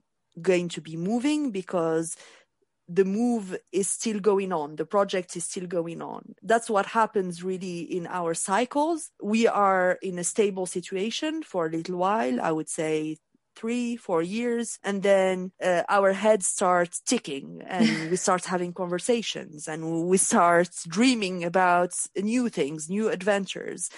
going 0.42 0.68
to 0.68 0.80
be 0.80 0.96
moving 0.96 1.50
because 1.50 2.16
the 2.88 3.04
move 3.04 3.56
is 3.72 3.88
still 3.88 4.20
going 4.20 4.52
on. 4.52 4.76
The 4.76 4.84
project 4.84 5.36
is 5.36 5.44
still 5.44 5.66
going 5.66 6.02
on. 6.02 6.34
That's 6.42 6.68
what 6.68 6.84
happens 6.84 7.42
really 7.42 7.80
in 7.80 8.06
our 8.06 8.34
cycles. 8.34 9.10
We 9.22 9.46
are 9.46 9.98
in 10.02 10.18
a 10.18 10.24
stable 10.24 10.66
situation 10.66 11.42
for 11.42 11.66
a 11.66 11.70
little 11.70 11.96
while 11.96 12.40
i 12.40 12.50
would 12.52 12.68
say 12.68 13.16
three, 13.56 13.96
four 13.96 14.22
years, 14.22 14.78
and 14.82 15.02
then 15.02 15.52
uh, 15.62 15.82
our 15.88 16.12
heads 16.12 16.46
start 16.46 16.96
ticking, 17.06 17.62
and 17.66 17.86
we 18.10 18.16
start 18.16 18.44
having 18.44 18.72
conversations, 18.72 19.68
and 19.68 20.06
we 20.06 20.16
start 20.16 20.70
dreaming 20.88 21.44
about 21.44 21.94
new 22.16 22.48
things, 22.48 22.88
new 22.90 23.08
adventures. 23.08 23.90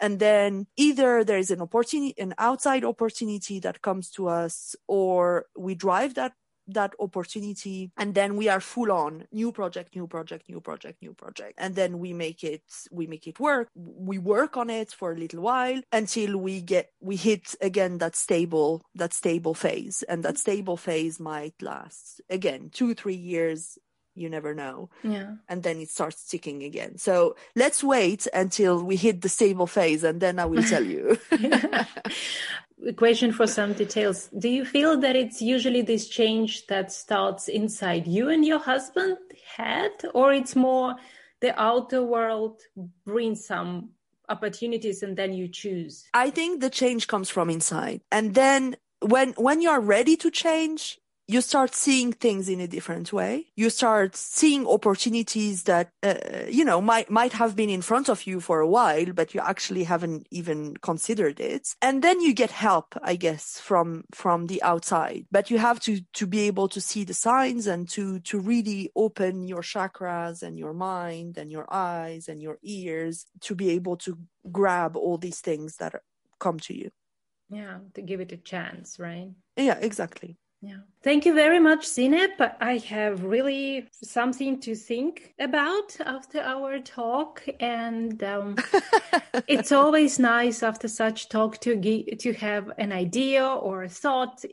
And 0.00 0.18
then 0.18 0.66
either 0.76 1.24
there 1.24 1.38
is 1.38 1.50
an 1.50 1.60
opportunity, 1.60 2.14
an 2.18 2.34
outside 2.38 2.84
opportunity 2.84 3.60
that 3.60 3.82
comes 3.82 4.10
to 4.12 4.28
us, 4.28 4.74
or 4.88 5.46
we 5.56 5.74
drive 5.74 6.14
that 6.14 6.32
that 6.74 6.94
opportunity 6.98 7.90
and 7.96 8.14
then 8.14 8.36
we 8.36 8.48
are 8.48 8.60
full 8.60 8.92
on 8.92 9.26
new 9.32 9.52
project 9.52 9.94
new 9.94 10.06
project 10.06 10.48
new 10.48 10.60
project 10.60 11.02
new 11.02 11.14
project. 11.14 11.54
And 11.58 11.74
then 11.74 11.98
we 11.98 12.12
make 12.12 12.44
it 12.44 12.62
we 12.90 13.06
make 13.06 13.26
it 13.26 13.40
work. 13.40 13.68
We 13.74 14.18
work 14.18 14.56
on 14.56 14.70
it 14.70 14.92
for 14.92 15.12
a 15.12 15.16
little 15.16 15.42
while 15.42 15.80
until 15.92 16.36
we 16.38 16.60
get 16.60 16.92
we 17.00 17.16
hit 17.16 17.54
again 17.60 17.98
that 17.98 18.16
stable 18.16 18.82
that 18.94 19.12
stable 19.12 19.54
phase. 19.54 20.02
And 20.08 20.22
that 20.24 20.38
stable 20.38 20.76
phase 20.76 21.20
might 21.20 21.54
last 21.60 22.20
again 22.30 22.70
2 22.72 22.94
3 22.94 23.14
years 23.14 23.78
you 24.14 24.28
never 24.28 24.54
know. 24.54 24.90
Yeah. 25.02 25.36
And 25.48 25.62
then 25.62 25.80
it 25.80 25.90
starts 25.90 26.26
ticking 26.26 26.62
again. 26.62 26.98
So 26.98 27.36
let's 27.54 27.82
wait 27.82 28.26
until 28.34 28.82
we 28.82 28.96
hit 28.96 29.22
the 29.22 29.28
stable 29.28 29.66
phase 29.66 30.04
and 30.04 30.20
then 30.20 30.38
I 30.38 30.46
will 30.46 30.62
tell 30.62 30.84
you. 30.84 31.18
A 31.32 32.92
question 32.96 33.32
for 33.32 33.46
some 33.46 33.72
details. 33.72 34.28
Do 34.38 34.48
you 34.48 34.64
feel 34.64 34.98
that 34.98 35.16
it's 35.16 35.40
usually 35.40 35.82
this 35.82 36.08
change 36.08 36.66
that 36.66 36.92
starts 36.92 37.48
inside 37.48 38.06
you 38.06 38.28
and 38.28 38.44
your 38.44 38.58
husband 38.58 39.18
head, 39.56 39.92
or 40.14 40.32
it's 40.32 40.54
more 40.56 40.96
the 41.40 41.60
outer 41.60 42.02
world 42.02 42.60
brings 43.04 43.44
some 43.46 43.90
opportunities 44.28 45.02
and 45.02 45.16
then 45.16 45.32
you 45.32 45.48
choose? 45.48 46.06
I 46.14 46.30
think 46.30 46.60
the 46.60 46.70
change 46.70 47.08
comes 47.08 47.28
from 47.28 47.50
inside. 47.50 48.00
And 48.12 48.34
then 48.34 48.76
when 49.00 49.32
when 49.32 49.60
you're 49.60 49.80
ready 49.80 50.16
to 50.16 50.30
change, 50.30 50.99
you 51.30 51.40
start 51.40 51.76
seeing 51.76 52.12
things 52.12 52.48
in 52.48 52.60
a 52.60 52.66
different 52.66 53.12
way. 53.12 53.46
You 53.54 53.70
start 53.70 54.16
seeing 54.16 54.66
opportunities 54.66 55.62
that, 55.62 55.92
uh, 56.02 56.14
you 56.48 56.64
know, 56.64 56.80
might, 56.80 57.08
might 57.08 57.32
have 57.34 57.54
been 57.54 57.70
in 57.70 57.82
front 57.82 58.08
of 58.08 58.26
you 58.26 58.40
for 58.40 58.58
a 58.58 58.66
while, 58.66 59.12
but 59.12 59.32
you 59.32 59.40
actually 59.40 59.84
haven't 59.84 60.26
even 60.32 60.76
considered 60.78 61.38
it. 61.38 61.76
And 61.80 62.02
then 62.02 62.20
you 62.20 62.34
get 62.34 62.50
help, 62.50 62.96
I 63.00 63.14
guess, 63.14 63.60
from, 63.60 64.04
from 64.12 64.48
the 64.48 64.60
outside, 64.64 65.26
but 65.30 65.52
you 65.52 65.58
have 65.58 65.78
to, 65.80 66.00
to 66.14 66.26
be 66.26 66.40
able 66.48 66.66
to 66.68 66.80
see 66.80 67.04
the 67.04 67.14
signs 67.14 67.68
and 67.68 67.88
to, 67.90 68.18
to 68.20 68.40
really 68.40 68.90
open 68.96 69.46
your 69.46 69.62
chakras 69.62 70.42
and 70.42 70.58
your 70.58 70.72
mind 70.72 71.38
and 71.38 71.52
your 71.52 71.72
eyes 71.72 72.26
and 72.26 72.42
your 72.42 72.58
ears 72.64 73.26
to 73.42 73.54
be 73.54 73.70
able 73.70 73.96
to 73.98 74.18
grab 74.50 74.96
all 74.96 75.16
these 75.16 75.38
things 75.38 75.76
that 75.76 75.94
come 76.40 76.58
to 76.58 76.76
you. 76.76 76.90
Yeah, 77.50 77.78
to 77.94 78.02
give 78.02 78.20
it 78.20 78.32
a 78.32 78.36
chance, 78.36 78.98
right? 78.98 79.30
Yeah, 79.56 79.78
exactly. 79.80 80.36
Yeah. 80.62 80.80
Thank 81.02 81.24
you 81.24 81.34
very 81.34 81.58
much, 81.58 81.86
Zineb. 81.86 82.54
I 82.60 82.76
have 82.88 83.24
really 83.24 83.88
something 83.92 84.60
to 84.60 84.74
think 84.74 85.32
about 85.38 85.96
after 86.04 86.40
our 86.40 86.78
talk, 86.80 87.42
and 87.60 88.22
um, 88.22 88.56
it's 89.48 89.72
always 89.72 90.18
nice 90.18 90.62
after 90.62 90.86
such 90.86 91.30
talk 91.30 91.58
to 91.60 91.76
ge- 91.76 92.18
to 92.20 92.34
have 92.34 92.70
an 92.76 92.92
idea 92.92 93.46
or 93.46 93.84
a 93.84 93.88
thought. 93.88 94.44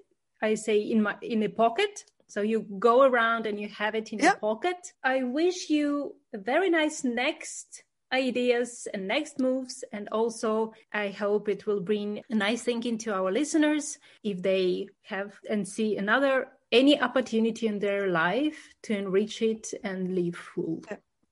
I 0.41 0.55
say 0.55 0.79
in 0.79 1.01
my 1.01 1.15
in 1.21 1.43
a 1.43 1.49
pocket, 1.49 2.05
so 2.27 2.41
you 2.41 2.65
go 2.79 3.03
around 3.03 3.45
and 3.45 3.59
you 3.59 3.67
have 3.67 3.93
it 3.93 4.13
in 4.13 4.19
your 4.19 4.35
pocket. 4.35 4.93
I 5.03 5.23
wish 5.23 5.69
you 5.69 6.15
a 6.33 6.37
very 6.37 6.69
nice 6.69 7.03
next 7.03 7.83
ideas 8.11 8.87
and 8.93 9.07
next 9.07 9.39
moves. 9.39 9.83
And 9.91 10.09
also, 10.11 10.73
I 10.93 11.09
hope 11.09 11.49
it 11.49 11.65
will 11.65 11.81
bring 11.81 12.21
a 12.29 12.35
nice 12.35 12.63
thinking 12.63 12.97
to 12.99 13.13
our 13.13 13.31
listeners 13.31 13.97
if 14.23 14.41
they 14.41 14.87
have 15.03 15.39
and 15.49 15.67
see 15.67 15.97
another 15.97 16.47
any 16.71 16.99
opportunity 17.01 17.67
in 17.67 17.79
their 17.79 18.07
life 18.09 18.69
to 18.83 18.97
enrich 18.97 19.41
it 19.41 19.73
and 19.83 20.15
live 20.15 20.35
full. 20.35 20.83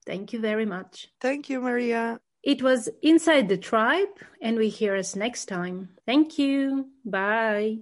Thank 0.05 0.33
you 0.33 0.39
very 0.39 0.65
much. 0.65 1.09
Thank 1.19 1.49
you, 1.49 1.59
Maria. 1.59 2.19
It 2.43 2.61
was 2.61 2.89
Inside 3.01 3.49
the 3.49 3.57
Tribe, 3.57 4.19
and 4.39 4.57
we 4.57 4.69
hear 4.69 4.95
us 4.95 5.15
next 5.15 5.45
time. 5.47 5.89
Thank 6.05 6.38
you. 6.38 6.89
Bye. 7.03 7.79